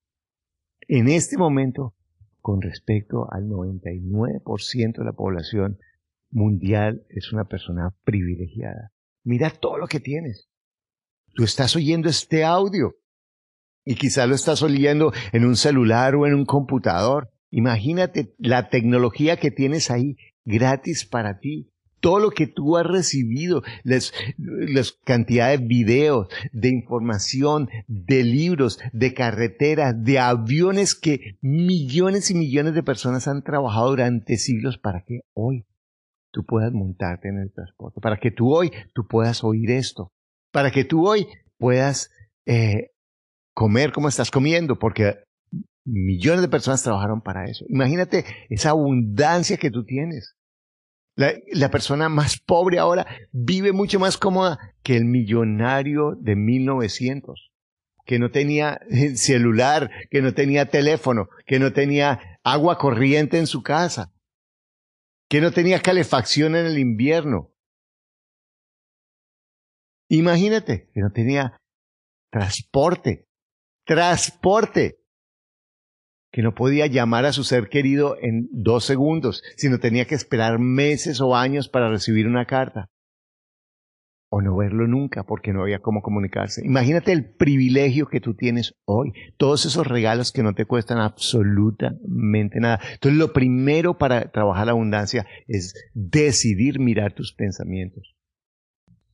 En 0.88 1.09
este 1.09 1.37
momento, 1.37 1.94
con 2.40 2.62
respecto 2.62 3.31
al 3.31 3.44
99% 3.44 4.98
de 4.98 5.05
la 5.05 5.12
población 5.12 5.79
mundial, 6.31 7.05
es 7.11 7.33
una 7.33 7.44
persona 7.44 7.94
privilegiada. 8.05 8.92
Mira 9.25 9.51
todo 9.51 9.79
lo 9.79 9.87
que 9.87 10.01
tienes. 10.01 10.48
Tú 11.35 11.44
estás 11.44 11.77
oyendo 11.77 12.09
este 12.09 12.44
audio 12.44 12.96
y 13.85 13.94
quizás 13.94 14.29
lo 14.29 14.35
estás 14.35 14.62
oyendo 14.62 15.12
en 15.33 15.44
un 15.44 15.57
celular 15.57 16.14
o 16.14 16.27
en 16.27 16.35
un 16.35 16.44
computador. 16.44 17.31
Imagínate 17.53 18.35
la 18.38 18.71
tecnología 18.71 19.37
que 19.37 19.51
tienes 19.51 19.91
ahí 19.91 20.17
gratis 20.47 21.05
para 21.05 21.38
ti. 21.38 21.69
Todo 22.01 22.19
lo 22.19 22.31
que 22.31 22.49
tú 22.49 22.79
has 22.79 22.87
recibido, 22.87 23.62
las, 23.85 24.12
cantidades 25.05 25.61
de 25.61 25.67
videos, 25.67 26.29
de 26.53 26.71
información, 26.71 27.69
de 27.87 28.25
libros, 28.25 28.81
de 28.93 29.15
carreteras, 29.15 29.95
de 30.03 30.19
aviones 30.19 30.97
que 30.97 31.37
millones 31.43 32.31
y 32.31 32.35
millones 32.35 32.75
de 32.75 32.83
personas 32.83 33.29
han 33.29 33.45
trabajado 33.45 33.91
durante 33.91 34.37
siglos 34.38 34.79
para 34.79 35.05
que 35.05 35.21
hoy 35.35 35.65
tú 36.33 36.45
puedas 36.45 36.73
montarte 36.73 37.29
en 37.29 37.38
el 37.38 37.53
transporte, 37.53 38.01
para 38.01 38.17
que 38.17 38.33
tú 38.33 38.53
hoy 38.53 38.73
tú 38.95 39.07
puedas 39.07 39.45
oír 39.45 39.71
esto, 39.71 40.11
para 40.51 40.73
que 40.73 40.85
tú 40.85 41.07
hoy 41.07 41.29
puedas 41.59 42.11
eh, 42.47 42.93
comer 43.55 43.93
como 43.93 44.09
estás 44.09 44.31
comiendo, 44.31 44.79
porque 44.79 45.19
millones 45.85 46.42
de 46.42 46.49
personas 46.49 46.83
trabajaron 46.83 47.21
para 47.21 47.47
eso. 47.47 47.64
Imagínate 47.68 48.25
esa 48.49 48.71
abundancia 48.71 49.57
que 49.57 49.71
tú 49.71 49.85
tienes. 49.85 50.37
La, 51.14 51.71
persona 51.71 52.09
más 52.09 52.40
pobre 52.40 52.79
ahora 52.79 53.07
vive 53.33 53.73
mucho 53.73 54.01
más 54.01 54.16
cómoda 54.16 54.75
que 54.83 54.97
el 54.97 55.05
millonario 55.05 56.16
de 56.18 56.37
1900, 56.37 57.53
que 58.07 58.18
no 58.18 58.31
tenía 58.31 58.81
eh, 58.88 59.16
celular, 59.16 59.90
que 60.11 60.23
no 60.23 60.33
tenía 60.33 60.71
teléfono, 60.71 61.29
que 61.47 61.59
no 61.59 61.75
tenía 61.75 62.38
agua 62.42 62.79
corriente 62.79 63.38
en 63.38 63.47
su 63.47 63.62
casa, 63.62 64.11
que 65.29 65.42
no 65.42 65.53
tenía 65.53 65.81
calefacción 65.81 66.57
en 66.57 66.64
el 66.64 66.79
invierno. 66.79 67.53
Imagínate, 70.09 70.88
que 70.95 71.01
no 71.01 71.12
tenía 71.12 71.59
transporte, 72.31 73.29
transporte 73.85 75.02
que 76.33 76.42
no 76.42 76.55
podía 76.55 76.87
llamar 76.87 77.27
a 77.27 77.33
su 77.33 77.45
ser 77.45 77.68
querido 77.68 78.16
en 78.21 78.49
dos 78.51 78.85
segundos, 78.85 79.42
sino 79.57 79.79
tenía 79.79 80.07
que 80.07 80.14
esperar 80.14 80.59
meses 80.59 81.21
o 81.21 81.37
años 81.37 81.68
para 81.68 81.90
recibir 81.90 82.27
una 82.27 82.47
carta. 82.47 82.88
O 84.31 84.40
no 84.40 84.57
verlo 84.57 84.88
nunca 84.88 85.25
porque 85.25 85.53
no 85.53 85.61
había 85.61 85.81
cómo 85.81 86.01
comunicarse. 86.01 86.64
Imagínate 86.64 87.12
el 87.12 87.35
privilegio 87.35 88.07
que 88.07 88.21
tú 88.21 88.35
tienes 88.35 88.75
hoy, 88.87 89.12
todos 89.37 89.66
esos 89.66 89.87
regalos 89.87 90.33
que 90.33 90.42
no 90.42 90.55
te 90.55 90.64
cuestan 90.64 90.99
absolutamente 90.99 92.59
nada. 92.61 92.81
Entonces 92.95 93.18
lo 93.18 93.35
primero 93.35 93.99
para 93.99 94.31
trabajar 94.31 94.66
la 94.66 94.73
abundancia 94.73 95.27
es 95.49 95.75
decidir 95.92 96.81
mirar 96.81 97.12
tus 97.12 97.35
pensamientos. 97.35 98.14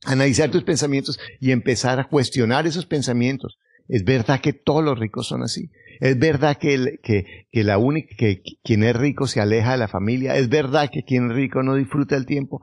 Analizar 0.05 0.49
tus 0.51 0.63
pensamientos 0.63 1.19
y 1.41 1.51
empezar 1.51 1.99
a 1.99 2.05
cuestionar 2.05 2.65
esos 2.65 2.85
pensamientos. 2.85 3.59
Es 3.89 4.03
verdad 4.03 4.39
que 4.39 4.53
todos 4.53 4.83
los 4.83 4.97
ricos 4.99 5.27
son 5.27 5.41
así. 5.41 5.71
Es 5.99 6.17
verdad 6.17 6.57
que, 6.57 6.99
que, 7.01 7.63
la 7.63 7.79
única, 7.79 8.15
que 8.15 8.43
quien 8.63 8.83
es 8.83 8.95
rico 8.95 9.25
se 9.25 9.41
aleja 9.41 9.71
de 9.71 9.79
la 9.79 9.87
familia. 9.87 10.35
Es 10.35 10.47
verdad 10.47 10.89
que 10.93 11.03
quien 11.03 11.31
es 11.31 11.35
rico 11.35 11.63
no 11.63 11.73
disfruta 11.73 12.15
el 12.15 12.27
tiempo. 12.27 12.61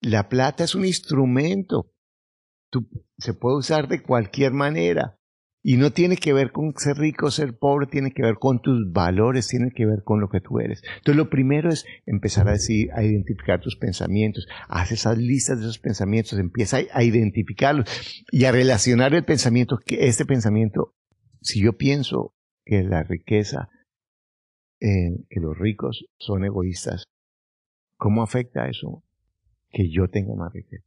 La 0.00 0.28
plata 0.28 0.64
es 0.64 0.74
un 0.74 0.84
instrumento. 0.84 1.92
se 3.18 3.32
puede 3.32 3.58
usar 3.58 3.86
de 3.86 4.02
cualquier 4.02 4.52
manera. 4.52 5.19
Y 5.62 5.76
no 5.76 5.90
tiene 5.92 6.16
que 6.16 6.32
ver 6.32 6.52
con 6.52 6.72
ser 6.76 6.96
rico 6.96 7.30
ser 7.30 7.58
pobre, 7.58 7.86
tiene 7.86 8.12
que 8.12 8.22
ver 8.22 8.36
con 8.36 8.62
tus 8.62 8.90
valores, 8.92 9.46
tiene 9.46 9.72
que 9.72 9.84
ver 9.84 10.02
con 10.04 10.18
lo 10.20 10.30
que 10.30 10.40
tú 10.40 10.58
eres. 10.58 10.82
Entonces 10.96 11.16
lo 11.16 11.28
primero 11.28 11.68
es 11.68 11.84
empezar 12.06 12.48
a 12.48 12.52
decir, 12.52 12.90
a 12.94 13.02
identificar 13.02 13.60
tus 13.60 13.76
pensamientos, 13.76 14.48
haz 14.68 14.90
esas 14.90 15.18
listas 15.18 15.58
de 15.58 15.64
esos 15.64 15.78
pensamientos, 15.78 16.38
empieza 16.38 16.78
a, 16.92 17.02
identificarlos 17.02 17.86
y 18.30 18.46
a 18.46 18.52
relacionar 18.52 19.14
el 19.14 19.24
pensamiento, 19.24 19.78
que 19.84 20.06
este 20.06 20.24
pensamiento, 20.24 20.94
si 21.42 21.60
yo 21.60 21.74
pienso 21.74 22.34
que 22.64 22.82
la 22.82 23.02
riqueza, 23.02 23.68
eh, 24.80 25.10
que 25.28 25.40
los 25.40 25.58
ricos 25.58 26.06
son 26.18 26.46
egoístas. 26.46 27.04
¿Cómo 27.98 28.22
afecta 28.22 28.66
eso 28.66 29.04
que 29.68 29.90
yo 29.90 30.08
tenga 30.08 30.34
más 30.34 30.54
riqueza? 30.54 30.86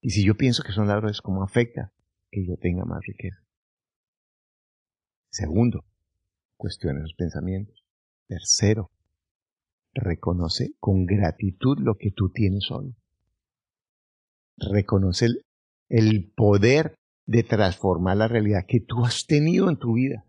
Y 0.00 0.10
si 0.10 0.24
yo 0.24 0.36
pienso 0.36 0.62
que 0.62 0.72
son 0.72 0.88
ladrones, 0.88 1.20
¿cómo 1.20 1.42
afecta 1.42 1.92
que 2.36 2.46
yo 2.46 2.56
tenga 2.58 2.84
más 2.84 3.00
riqueza? 3.06 3.38
Segundo, 5.30 5.86
cuestiona 6.58 7.00
los 7.00 7.14
pensamientos. 7.14 7.82
Tercero, 8.26 8.90
reconoce 9.94 10.72
con 10.78 11.06
gratitud 11.06 11.78
lo 11.78 11.94
que 11.96 12.10
tú 12.10 12.30
tienes 12.30 12.64
solo. 12.64 12.94
Reconoce 14.58 15.28
el 15.88 16.30
poder 16.36 16.94
de 17.24 17.42
transformar 17.42 18.18
la 18.18 18.28
realidad 18.28 18.66
que 18.68 18.80
tú 18.80 19.04
has 19.06 19.26
tenido 19.26 19.70
en 19.70 19.78
tu 19.78 19.94
vida. 19.94 20.26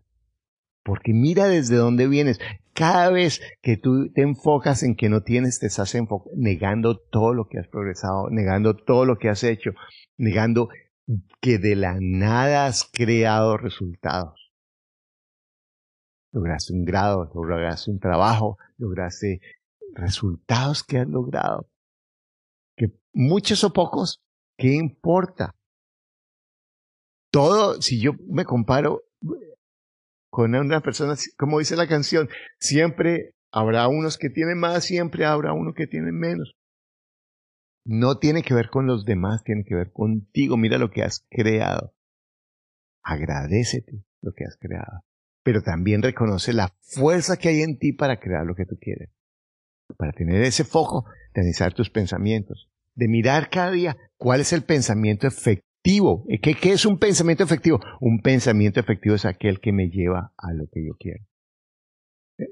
Porque 0.84 1.12
mira 1.12 1.46
desde 1.46 1.76
dónde 1.76 2.08
vienes. 2.08 2.40
Cada 2.72 3.10
vez 3.10 3.42
que 3.60 3.76
tú 3.76 4.10
te 4.12 4.22
enfocas 4.22 4.82
en 4.82 4.96
que 4.96 5.10
no 5.10 5.22
tienes, 5.22 5.58
te 5.58 5.66
estás 5.66 5.94
negando 6.34 6.96
todo 6.96 7.34
lo 7.34 7.48
que 7.48 7.58
has 7.58 7.68
progresado, 7.68 8.30
negando 8.30 8.76
todo 8.76 9.04
lo 9.04 9.18
que 9.18 9.28
has 9.28 9.44
hecho, 9.44 9.72
negando 10.16 10.70
que 11.40 11.58
de 11.58 11.76
la 11.76 11.98
nada 12.00 12.66
has 12.66 12.88
creado 12.92 13.56
resultados. 13.56 14.52
Lograste 16.32 16.72
un 16.72 16.84
grado, 16.84 17.30
lograste 17.34 17.90
un 17.90 17.98
trabajo, 17.98 18.58
lograste 18.76 19.40
resultados 19.94 20.84
que 20.84 20.98
has 20.98 21.08
logrado. 21.08 21.68
Que 22.76 22.92
muchos 23.12 23.64
o 23.64 23.72
pocos, 23.72 24.22
¿qué 24.56 24.74
importa? 24.74 25.54
Todo, 27.30 27.80
si 27.80 28.00
yo 28.00 28.12
me 28.28 28.44
comparo, 28.44 29.02
con 30.30 30.54
una 30.54 30.80
persona, 30.80 31.14
como 31.36 31.58
dice 31.58 31.76
la 31.76 31.88
canción, 31.88 32.28
siempre 32.60 33.34
habrá 33.50 33.88
unos 33.88 34.18
que 34.18 34.28
tienen 34.28 34.58
más, 34.58 34.84
siempre 34.84 35.24
habrá 35.24 35.52
uno 35.52 35.72
que 35.72 35.86
tiene 35.86 36.12
menos. 36.12 36.54
No 37.90 38.18
tiene 38.18 38.42
que 38.42 38.52
ver 38.52 38.68
con 38.68 38.86
los 38.86 39.06
demás, 39.06 39.42
tiene 39.44 39.64
que 39.64 39.74
ver 39.74 39.92
contigo. 39.92 40.58
Mira 40.58 40.76
lo 40.76 40.90
que 40.90 41.02
has 41.02 41.26
creado. 41.30 41.94
Agradecete 43.02 44.04
lo 44.20 44.32
que 44.34 44.44
has 44.44 44.58
creado. 44.60 45.04
Pero 45.42 45.62
también 45.62 46.02
reconoce 46.02 46.52
la 46.52 46.76
fuerza 46.82 47.38
que 47.38 47.48
hay 47.48 47.62
en 47.62 47.78
ti 47.78 47.94
para 47.94 48.20
crear 48.20 48.44
lo 48.44 48.54
que 48.54 48.66
tú 48.66 48.76
quieres. 48.78 49.08
Para 49.96 50.12
tener 50.12 50.42
ese 50.42 50.64
foco 50.64 51.06
de 51.32 51.40
analizar 51.40 51.72
tus 51.72 51.88
pensamientos. 51.88 52.68
De 52.94 53.08
mirar 53.08 53.48
cada 53.48 53.70
día 53.70 53.96
cuál 54.18 54.42
es 54.42 54.52
el 54.52 54.64
pensamiento 54.64 55.26
efectivo 55.26 55.64
¿Qué, 56.42 56.54
¿Qué, 56.60 56.72
es 56.72 56.84
un 56.84 56.98
pensamiento 56.98 57.42
efectivo? 57.42 57.80
Un 58.02 58.20
pensamiento 58.20 58.80
efectivo 58.80 59.14
es 59.14 59.24
aquel 59.24 59.60
que 59.60 59.72
me 59.72 59.88
lleva 59.88 60.34
a 60.36 60.52
lo 60.52 60.66
que 60.70 60.84
yo 60.84 60.92
quiero. 60.98 61.24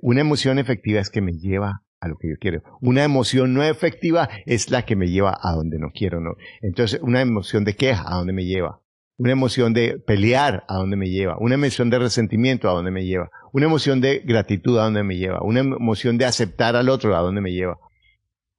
Una 0.01 0.22
emoción 0.22 0.59
efectiva 0.59 1.01
es 1.01 1.11
que 1.11 1.20
me 1.20 1.33
lleva 1.33 1.85
a 2.07 2.09
lo 2.09 2.16
que 2.16 2.29
yo 2.29 2.35
quiero. 2.40 2.62
Una 2.81 3.05
emoción 3.05 3.55
no 3.55 3.62
efectiva 3.62 4.29
es 4.47 4.71
la 4.71 4.83
que 4.83 4.97
me 4.97 5.09
lleva 5.09 5.37
a 5.40 5.53
donde 5.53 5.79
no 5.79 5.90
quiero. 5.92 6.21
¿no? 6.21 6.33
Entonces, 6.62 7.01
una 7.03 7.21
emoción 7.21 7.64
de 7.64 7.75
queja, 7.75 8.05
¿a 8.07 8.16
dónde 8.16 8.33
me 8.33 8.45
lleva? 8.45 8.81
Una 9.19 9.33
emoción 9.33 9.73
de 9.73 9.99
pelear, 9.99 10.64
¿a 10.69 10.77
dónde 10.77 10.97
me 10.97 11.09
lleva? 11.09 11.37
Una 11.38 11.55
emoción 11.55 11.88
de 11.88 11.99
resentimiento, 11.99 12.69
¿a 12.69 12.73
dónde 12.73 12.90
me 12.90 13.05
lleva? 13.05 13.31
Una 13.53 13.64
emoción 13.64 14.01
de 14.01 14.19
gratitud, 14.19 14.79
¿a 14.79 14.85
dónde 14.85 15.03
me 15.03 15.16
lleva? 15.16 15.42
Una 15.42 15.61
emoción 15.61 16.19
de 16.19 16.27
aceptar 16.27 16.77
al 16.77 16.90
otro, 16.90 17.16
¿a 17.16 17.21
dónde 17.21 17.40
me 17.40 17.53
lleva? 17.53 17.79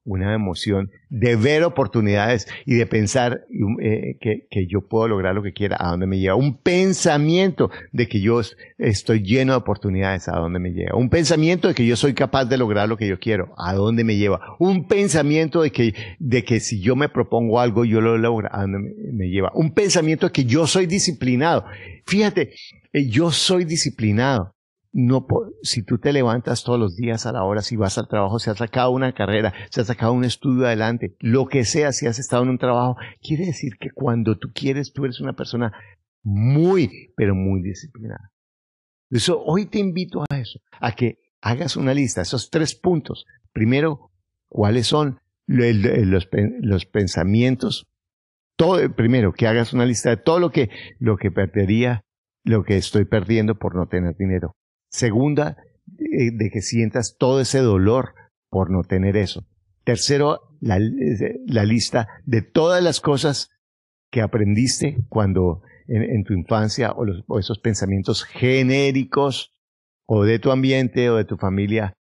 Una 0.08 0.34
emoción 0.34 0.90
de 1.10 1.36
ver 1.36 1.62
oportunidades 1.64 2.46
y 2.64 2.74
de 2.74 2.86
pensar 2.86 3.44
eh, 3.80 4.16
que, 4.20 4.46
que, 4.50 4.66
yo 4.66 4.80
puedo 4.80 5.06
lograr 5.08 5.34
lo 5.34 5.42
que 5.42 5.52
quiera, 5.52 5.76
a 5.78 5.90
dónde 5.90 6.06
me 6.06 6.18
lleva. 6.18 6.34
Un 6.34 6.56
pensamiento 6.56 7.70
de 7.92 8.08
que 8.08 8.20
yo 8.20 8.40
estoy 8.78 9.22
lleno 9.22 9.52
de 9.52 9.58
oportunidades, 9.58 10.28
a 10.28 10.36
dónde 10.36 10.58
me 10.58 10.70
lleva. 10.70 10.96
Un 10.96 11.10
pensamiento 11.10 11.68
de 11.68 11.74
que 11.74 11.86
yo 11.86 11.96
soy 11.96 12.14
capaz 12.14 12.46
de 12.46 12.56
lograr 12.56 12.88
lo 12.88 12.96
que 12.96 13.06
yo 13.06 13.18
quiero, 13.18 13.52
a 13.58 13.74
dónde 13.74 14.02
me 14.02 14.16
lleva. 14.16 14.40
Un 14.58 14.86
pensamiento 14.88 15.62
de 15.62 15.70
que, 15.70 15.94
de 16.18 16.44
que 16.44 16.60
si 16.60 16.80
yo 16.80 16.96
me 16.96 17.08
propongo 17.08 17.60
algo, 17.60 17.84
yo 17.84 18.00
lo 18.00 18.16
logro, 18.16 18.48
a 18.50 18.62
dónde 18.62 18.78
me 19.12 19.28
lleva. 19.28 19.52
Un 19.54 19.72
pensamiento 19.72 20.26
de 20.26 20.32
que 20.32 20.44
yo 20.44 20.66
soy 20.66 20.86
disciplinado. 20.86 21.64
Fíjate, 22.06 22.54
eh, 22.92 23.08
yo 23.08 23.30
soy 23.30 23.64
disciplinado 23.64 24.54
no 24.92 25.26
si 25.62 25.82
tú 25.82 25.98
te 25.98 26.12
levantas 26.12 26.64
todos 26.64 26.78
los 26.78 26.96
días 26.96 27.26
a 27.26 27.32
la 27.32 27.44
hora, 27.44 27.62
si 27.62 27.76
vas 27.76 27.98
al 27.98 28.08
trabajo, 28.08 28.38
si 28.38 28.50
has 28.50 28.58
sacado 28.58 28.90
una 28.90 29.12
carrera, 29.12 29.52
si 29.70 29.80
has 29.80 29.86
sacado 29.86 30.12
un 30.12 30.24
estudio 30.24 30.66
adelante, 30.66 31.16
lo 31.20 31.46
que 31.46 31.64
sea, 31.64 31.92
si 31.92 32.06
has 32.06 32.18
estado 32.18 32.42
en 32.42 32.50
un 32.50 32.58
trabajo, 32.58 32.96
quiere 33.20 33.46
decir 33.46 33.76
que 33.78 33.90
cuando 33.90 34.38
tú 34.38 34.50
quieres, 34.54 34.92
tú 34.92 35.04
eres 35.04 35.20
una 35.20 35.34
persona 35.34 35.72
muy, 36.22 37.12
pero 37.16 37.34
muy 37.34 37.62
disciplinada. 37.62 38.32
Eso, 39.10 39.42
hoy 39.42 39.66
te 39.66 39.78
invito 39.78 40.24
a 40.28 40.38
eso, 40.38 40.60
a 40.80 40.92
que 40.92 41.18
hagas 41.40 41.76
una 41.76 41.94
lista, 41.94 42.22
esos 42.22 42.50
tres 42.50 42.74
puntos. 42.74 43.24
Primero, 43.52 44.10
¿cuáles 44.48 44.86
son 44.86 45.20
los, 45.46 46.28
los 46.60 46.86
pensamientos? 46.86 47.86
Todo, 48.56 48.94
primero, 48.94 49.32
que 49.32 49.46
hagas 49.46 49.72
una 49.72 49.86
lista 49.86 50.10
de 50.10 50.16
todo 50.16 50.40
lo 50.40 50.50
que, 50.50 50.70
lo 50.98 51.16
que 51.16 51.30
perdería, 51.30 52.04
lo 52.44 52.64
que 52.64 52.76
estoy 52.76 53.04
perdiendo 53.04 53.58
por 53.58 53.76
no 53.76 53.86
tener 53.86 54.16
dinero. 54.16 54.56
Segunda, 54.90 55.56
eh, 55.98 56.30
de 56.32 56.50
que 56.50 56.62
sientas 56.62 57.16
todo 57.18 57.40
ese 57.40 57.58
dolor 57.58 58.14
por 58.50 58.70
no 58.70 58.82
tener 58.82 59.16
eso. 59.16 59.46
Tercero, 59.84 60.56
la, 60.60 60.78
la 61.46 61.64
lista 61.64 62.08
de 62.24 62.42
todas 62.42 62.82
las 62.82 63.00
cosas 63.00 63.50
que 64.10 64.20
aprendiste 64.20 64.98
cuando 65.08 65.62
en, 65.88 66.24
tu 66.24 66.34
infancia 66.34 66.92
o, 66.92 67.04
los, 67.04 67.24
esos 67.38 67.58
pensamientos 67.58 68.24
genéricos 68.24 69.54
o 70.06 70.24
de 70.24 70.38
tu 70.38 70.50
ambiente 70.50 71.10
o 71.10 71.16
de 71.16 71.24
tu 71.24 71.36
familia 71.36 71.94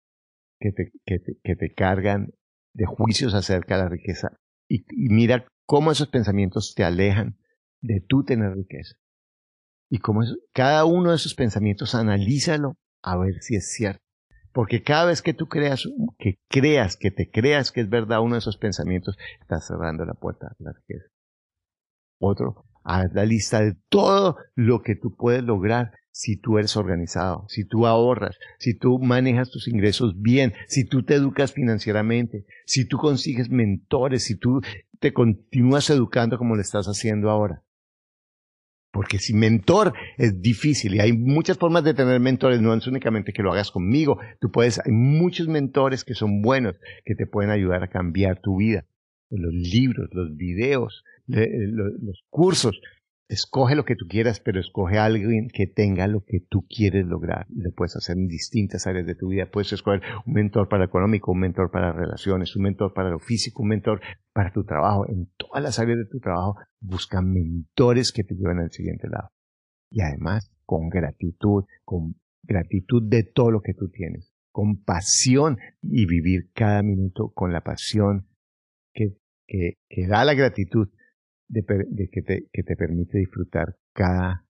que 0.59 0.71
te, 0.71 0.91
que 1.05 1.19
te, 1.19 1.37
que 1.43 1.55
te 1.55 1.73
cargan 1.73 2.33
de 2.73 2.85
juicios 2.85 3.33
acerca 3.33 3.77
de 3.77 3.83
la 3.83 3.89
riqueza. 3.89 4.29
Y, 4.67 4.81
y, 4.89 5.09
mira 5.09 5.47
cómo 5.65 5.91
esos 5.91 6.07
pensamientos 6.07 6.73
te 6.75 6.83
alejan 6.83 7.37
de 7.81 8.01
tú 8.01 8.23
tener 8.23 8.53
riqueza. 8.53 8.95
Y 9.95 9.99
como 9.99 10.23
cada 10.51 10.83
uno 10.83 11.11
de 11.11 11.15
esos 11.15 11.35
pensamientos, 11.35 11.95
analízalo 11.95 12.75
a 13.01 13.15
ver 13.15 13.41
si 13.41 13.55
es 13.55 13.71
cierto. 13.71 14.01
Porque 14.51 14.83
cada 14.83 15.05
vez 15.05 15.21
que 15.21 15.33
tú 15.33 15.47
creas, 15.47 15.87
que 16.19 16.37
creas, 16.49 16.97
que 16.97 17.11
te 17.11 17.31
creas 17.31 17.71
que 17.71 17.79
es 17.79 17.87
verdad 17.87 18.19
uno 18.19 18.35
de 18.35 18.39
esos 18.39 18.57
pensamientos, 18.57 19.17
estás 19.39 19.65
cerrando 19.65 20.03
la 20.03 20.13
puerta 20.13 20.47
a 20.47 20.55
la 20.59 20.73
riqueza. 20.73 21.05
Otro, 22.19 22.65
haz 22.83 23.13
la 23.13 23.23
lista 23.23 23.61
de 23.61 23.77
todo 23.87 24.35
lo 24.53 24.81
que 24.81 24.97
tú 24.97 25.15
puedes 25.15 25.43
lograr 25.43 25.93
si 26.11 26.35
tú 26.35 26.57
eres 26.57 26.75
organizado, 26.75 27.45
si 27.47 27.63
tú 27.63 27.87
ahorras, 27.87 28.35
si 28.59 28.77
tú 28.77 28.99
manejas 28.99 29.49
tus 29.49 29.69
ingresos 29.69 30.19
bien, 30.19 30.51
si 30.67 30.83
tú 30.83 31.03
te 31.03 31.15
educas 31.15 31.53
financieramente, 31.53 32.45
si 32.65 32.85
tú 32.85 32.97
consigues 32.97 33.49
mentores, 33.49 34.25
si 34.25 34.37
tú 34.37 34.59
te 34.99 35.13
continúas 35.13 35.89
educando 35.89 36.37
como 36.37 36.55
lo 36.55 36.61
estás 36.61 36.87
haciendo 36.87 37.29
ahora. 37.29 37.61
Porque 38.95 39.19
si 39.19 39.33
mentor 39.33 39.91
es 40.17 40.41
difícil 40.41 40.95
y 40.95 41.01
hay 41.01 41.11
muchas 41.11 41.57
formas 41.57 41.83
de 41.83 41.93
tener 41.93 42.17
mentores, 42.21 42.61
no 42.61 42.73
es 42.73 42.87
únicamente 42.87 43.33
que 43.33 43.43
lo 43.43 43.51
hagas 43.51 43.69
conmigo. 43.69 44.19
Tú 44.39 44.51
puedes, 44.51 44.79
hay 44.79 44.93
muchos 44.93 45.49
mentores 45.49 46.05
que 46.05 46.13
son 46.13 46.41
buenos, 46.41 46.79
que 47.03 47.13
te 47.13 47.27
pueden 47.27 47.51
ayudar 47.51 47.83
a 47.83 47.89
cambiar 47.89 48.39
tu 48.39 48.55
vida. 48.59 48.85
Los 49.29 49.53
libros, 49.53 50.07
los 50.13 50.37
videos, 50.37 51.03
los 51.27 52.23
cursos, 52.29 52.79
Escoge 53.27 53.75
lo 53.75 53.85
que 53.85 53.95
tú 53.95 54.05
quieras, 54.07 54.39
pero 54.39 54.59
escoge 54.59 54.99
a 54.99 55.05
alguien 55.05 55.47
que 55.51 55.65
tenga 55.65 56.05
lo 56.07 56.23
que 56.23 56.41
tú 56.47 56.65
quieres 56.69 57.07
lograr. 57.07 57.47
Lo 57.49 57.71
puedes 57.71 57.95
hacer 57.95 58.17
en 58.17 58.27
distintas 58.27 58.85
áreas 58.85 59.07
de 59.07 59.15
tu 59.15 59.29
vida. 59.29 59.49
Puedes 59.51 59.73
escoger 59.73 60.01
un 60.27 60.33
mentor 60.33 60.69
para 60.69 60.85
económico, 60.85 61.31
un 61.31 61.39
mentor 61.39 61.71
para 61.71 61.91
relaciones, 61.91 62.55
un 62.55 62.63
mentor 62.63 62.93
para 62.93 63.09
lo 63.09 63.19
físico, 63.19 63.63
un 63.63 63.69
mentor 63.69 63.99
para 64.31 64.53
tu 64.53 64.63
trabajo. 64.63 65.07
En 65.09 65.31
todas 65.37 65.63
las 65.63 65.79
áreas 65.79 65.97
de 65.97 66.05
tu 66.05 66.19
trabajo, 66.19 66.55
busca 66.79 67.21
mentores 67.23 68.11
que 68.11 68.23
te 68.23 68.35
lleven 68.35 68.59
al 68.59 68.71
siguiente 68.71 69.07
lado. 69.09 69.31
Y 69.89 70.01
además, 70.01 70.51
con 70.65 70.89
gratitud, 70.89 71.63
con 71.83 72.15
gratitud 72.43 73.01
de 73.09 73.23
todo 73.23 73.49
lo 73.49 73.61
que 73.61 73.73
tú 73.73 73.89
tienes, 73.89 74.33
con 74.51 74.83
pasión 74.83 75.57
y 75.81 76.05
vivir 76.05 76.51
cada 76.53 76.83
minuto 76.83 77.31
con 77.33 77.51
la 77.51 77.61
pasión 77.61 78.27
que, 78.93 79.17
que, 79.47 79.79
que 79.89 80.07
da 80.07 80.25
la 80.25 80.33
gratitud 80.33 80.89
de, 81.47 82.09
que, 82.11 82.21
te, 82.21 82.49
que 82.51 82.63
te 82.63 82.75
permite 82.75 83.17
disfrutar 83.17 83.77
cada 83.93 84.45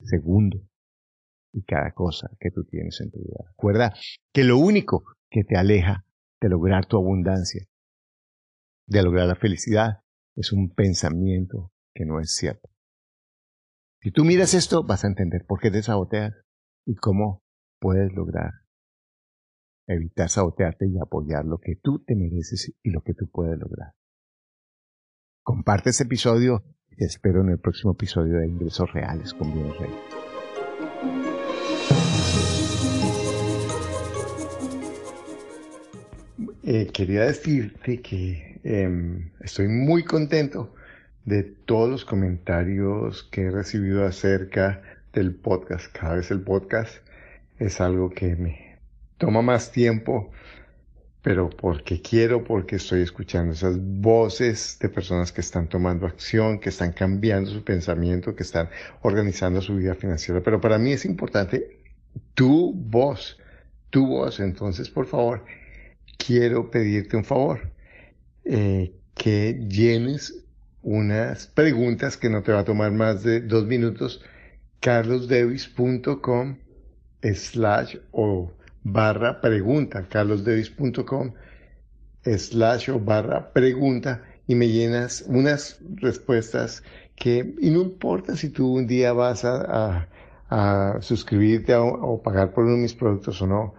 segundo 0.00 0.60
y 1.52 1.62
cada 1.62 1.92
cosa 1.92 2.30
que 2.40 2.50
tú 2.50 2.64
tienes 2.64 3.00
en 3.00 3.10
tu 3.10 3.18
vida. 3.18 3.44
Recuerda 3.48 3.94
que 4.32 4.44
lo 4.44 4.58
único 4.58 5.04
que 5.30 5.44
te 5.44 5.56
aleja 5.56 6.04
de 6.40 6.48
lograr 6.48 6.86
tu 6.86 6.96
abundancia, 6.96 7.66
de 8.86 9.02
lograr 9.02 9.26
la 9.26 9.36
felicidad, 9.36 10.00
es 10.36 10.52
un 10.52 10.74
pensamiento 10.74 11.72
que 11.94 12.04
no 12.04 12.20
es 12.20 12.34
cierto. 12.34 12.68
Si 14.00 14.10
tú 14.10 14.24
miras 14.24 14.52
esto, 14.52 14.84
vas 14.84 15.04
a 15.04 15.08
entender 15.08 15.46
por 15.46 15.60
qué 15.60 15.70
te 15.70 15.82
saboteas 15.82 16.34
y 16.86 16.96
cómo 16.96 17.42
puedes 17.80 18.12
lograr 18.12 18.64
evitar 19.86 20.28
sabotearte 20.28 20.86
y 20.86 20.98
apoyar 20.98 21.44
lo 21.44 21.58
que 21.58 21.76
tú 21.76 22.02
te 22.04 22.14
mereces 22.14 22.72
y 22.82 22.90
lo 22.90 23.02
que 23.02 23.14
tú 23.14 23.28
puedes 23.30 23.58
lograr. 23.58 23.92
Comparte 25.44 25.90
este 25.90 26.04
episodio 26.04 26.64
y 26.90 26.96
te 26.96 27.04
espero 27.04 27.42
en 27.42 27.50
el 27.50 27.58
próximo 27.58 27.92
episodio 27.92 28.38
de 28.38 28.48
Ingresos 28.48 28.90
Reales 28.94 29.34
con 29.34 29.52
Bienes 29.52 29.76
Rey. 29.78 29.90
Eh, 36.62 36.90
quería 36.90 37.24
decirte 37.24 38.00
que 38.00 38.58
em, 38.64 39.32
estoy 39.40 39.68
muy 39.68 40.02
contento 40.04 40.74
de 41.26 41.42
todos 41.42 41.90
los 41.90 42.04
comentarios 42.06 43.24
que 43.24 43.42
he 43.42 43.50
recibido 43.50 44.06
acerca 44.06 44.80
del 45.12 45.34
podcast. 45.34 45.92
Cada 45.92 46.14
vez 46.14 46.30
el 46.30 46.40
podcast 46.40 47.06
es 47.58 47.82
algo 47.82 48.08
que 48.08 48.34
me 48.34 48.78
toma 49.18 49.42
más 49.42 49.72
tiempo 49.72 50.30
pero 51.24 51.48
porque 51.48 52.02
quiero, 52.02 52.44
porque 52.44 52.76
estoy 52.76 53.00
escuchando 53.00 53.54
esas 53.54 53.78
voces 53.80 54.76
de 54.78 54.90
personas 54.90 55.32
que 55.32 55.40
están 55.40 55.70
tomando 55.70 56.04
acción, 56.06 56.58
que 56.58 56.68
están 56.68 56.92
cambiando 56.92 57.50
su 57.50 57.64
pensamiento, 57.64 58.36
que 58.36 58.42
están 58.42 58.68
organizando 59.00 59.62
su 59.62 59.74
vida 59.74 59.94
financiera. 59.94 60.42
Pero 60.42 60.60
para 60.60 60.76
mí 60.76 60.92
es 60.92 61.06
importante 61.06 61.80
tu 62.34 62.74
voz, 62.74 63.38
tu 63.88 64.06
voz. 64.06 64.38
Entonces, 64.38 64.90
por 64.90 65.06
favor, 65.06 65.46
quiero 66.18 66.70
pedirte 66.70 67.16
un 67.16 67.24
favor, 67.24 67.72
eh, 68.44 68.92
que 69.14 69.64
llenes 69.66 70.44
unas 70.82 71.46
preguntas 71.46 72.18
que 72.18 72.28
no 72.28 72.42
te 72.42 72.52
va 72.52 72.60
a 72.60 72.64
tomar 72.64 72.92
más 72.92 73.22
de 73.22 73.40
dos 73.40 73.64
minutos, 73.64 74.22
carlosdevis.com 74.80 76.58
slash 77.22 77.96
o 78.12 78.52
barra 78.84 79.40
pregunta, 79.40 80.06
carlosdevis.com 80.08 81.32
slash 82.24 82.90
o 82.90 82.98
barra 83.00 83.52
pregunta 83.52 84.22
y 84.46 84.54
me 84.54 84.68
llenas 84.68 85.24
unas 85.26 85.80
respuestas 85.96 86.82
que, 87.16 87.54
y 87.60 87.70
no 87.70 87.80
importa 87.80 88.36
si 88.36 88.50
tú 88.50 88.74
un 88.74 88.86
día 88.86 89.12
vas 89.12 89.44
a, 89.44 90.08
a, 90.50 91.00
suscribirte 91.00 91.74
o 91.74 92.22
pagar 92.22 92.52
por 92.52 92.64
uno 92.64 92.74
de 92.74 92.82
mis 92.82 92.94
productos 92.94 93.40
o 93.42 93.46
no, 93.46 93.74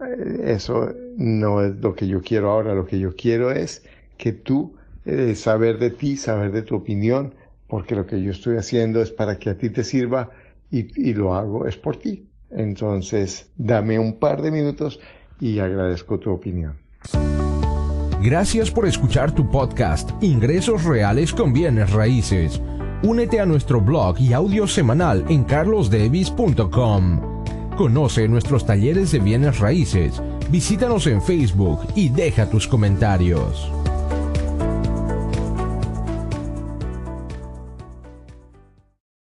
eh, 0.00 0.54
eso 0.54 0.92
no 1.16 1.62
es 1.62 1.76
lo 1.76 1.94
que 1.94 2.06
yo 2.06 2.20
quiero 2.20 2.50
ahora, 2.50 2.74
lo 2.74 2.86
que 2.86 2.98
yo 2.98 3.16
quiero 3.16 3.50
es 3.50 3.84
que 4.18 4.32
tú, 4.32 4.76
eh, 5.04 5.34
saber 5.34 5.78
de 5.78 5.90
ti, 5.90 6.16
saber 6.16 6.52
de 6.52 6.62
tu 6.62 6.76
opinión, 6.76 7.34
porque 7.66 7.96
lo 7.96 8.06
que 8.06 8.22
yo 8.22 8.30
estoy 8.30 8.56
haciendo 8.56 9.02
es 9.02 9.10
para 9.10 9.38
que 9.38 9.50
a 9.50 9.58
ti 9.58 9.70
te 9.70 9.82
sirva 9.84 10.30
y, 10.70 11.10
y 11.10 11.14
lo 11.14 11.34
hago 11.34 11.66
es 11.66 11.76
por 11.76 11.96
ti. 11.96 12.31
Entonces, 12.54 13.50
dame 13.56 13.98
un 13.98 14.18
par 14.18 14.42
de 14.42 14.50
minutos 14.50 15.00
y 15.40 15.58
agradezco 15.58 16.18
tu 16.18 16.30
opinión. 16.30 16.74
Gracias 18.22 18.70
por 18.70 18.86
escuchar 18.86 19.34
tu 19.34 19.50
podcast 19.50 20.10
Ingresos 20.22 20.84
Reales 20.84 21.32
con 21.32 21.52
Bienes 21.52 21.92
Raíces. 21.92 22.60
Únete 23.02 23.40
a 23.40 23.46
nuestro 23.46 23.80
blog 23.80 24.20
y 24.20 24.32
audio 24.32 24.68
semanal 24.68 25.24
en 25.28 25.42
carlosdevis.com. 25.42 27.20
Conoce 27.76 28.28
nuestros 28.28 28.64
talleres 28.64 29.10
de 29.10 29.18
bienes 29.18 29.58
raíces, 29.58 30.22
visítanos 30.50 31.08
en 31.08 31.20
Facebook 31.20 31.80
y 31.96 32.10
deja 32.10 32.48
tus 32.48 32.68
comentarios. 32.68 33.72